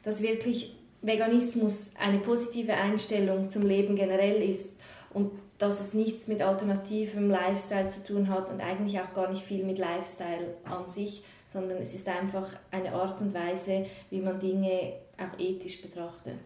Dass 0.03 0.21
wirklich 0.21 0.75
Veganismus 1.01 1.91
eine 1.97 2.19
positive 2.19 2.73
Einstellung 2.73 3.49
zum 3.49 3.65
Leben 3.65 3.95
generell 3.95 4.41
ist 4.41 4.77
und 5.13 5.31
dass 5.57 5.79
es 5.79 5.93
nichts 5.93 6.27
mit 6.27 6.41
alternativem 6.41 7.29
Lifestyle 7.29 7.89
zu 7.89 8.03
tun 8.03 8.29
hat 8.29 8.51
und 8.51 8.61
eigentlich 8.61 8.99
auch 8.99 9.13
gar 9.13 9.29
nicht 9.31 9.43
viel 9.43 9.63
mit 9.63 9.79
Lifestyle 9.79 10.55
an 10.65 10.89
sich, 10.89 11.23
sondern 11.47 11.77
es 11.77 11.95
ist 11.95 12.07
einfach 12.07 12.47
eine 12.71 12.91
Art 12.91 13.21
und 13.21 13.33
Weise, 13.33 13.85
wie 14.09 14.19
man 14.19 14.39
Dinge 14.39 14.93
auch 15.17 15.39
ethisch 15.39 15.81
betrachtet. 15.81 16.39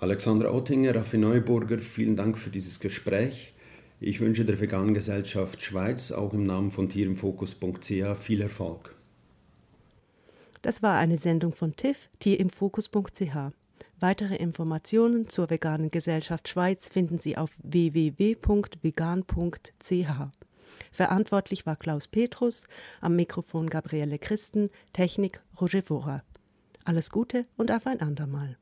Alexander 0.00 0.54
Oettinger, 0.54 0.94
Raffi 0.94 1.18
Neuburger, 1.18 1.78
vielen 1.78 2.16
Dank 2.16 2.38
für 2.38 2.50
dieses 2.50 2.78
Gespräch. 2.78 3.52
Ich 4.00 4.20
wünsche 4.20 4.44
der 4.44 4.60
Veganen 4.60 4.94
Gesellschaft 4.94 5.60
Schweiz 5.60 6.12
auch 6.12 6.32
im 6.32 6.44
Namen 6.44 6.70
von 6.70 6.88
tierimfokus.ch 6.88 8.16
viel 8.16 8.40
Erfolg. 8.42 8.94
Das 10.62 10.82
war 10.82 10.98
eine 10.98 11.18
Sendung 11.18 11.52
von 11.52 11.74
TIFF, 11.74 12.10
tierimfokus.ch. 12.20 13.52
Weitere 14.00 14.36
Informationen 14.36 15.28
zur 15.28 15.50
Veganen 15.50 15.90
Gesellschaft 15.90 16.48
Schweiz 16.48 16.88
finden 16.88 17.18
Sie 17.18 17.36
auf 17.36 17.58
www.vegan.ch. 17.64 18.78
Verantwortlich 20.92 21.66
war 21.66 21.74
Klaus 21.76 22.06
Petrus, 22.06 22.68
am 23.00 23.16
Mikrofon 23.16 23.68
Gabriele 23.68 24.18
Christen, 24.20 24.70
Technik 24.92 25.40
Roger 25.60 25.82
Vorer. 25.82 26.22
Alles 26.88 27.10
Gute 27.10 27.44
und 27.58 27.70
auf 27.70 27.86
ein 27.86 28.00
andermal. 28.00 28.56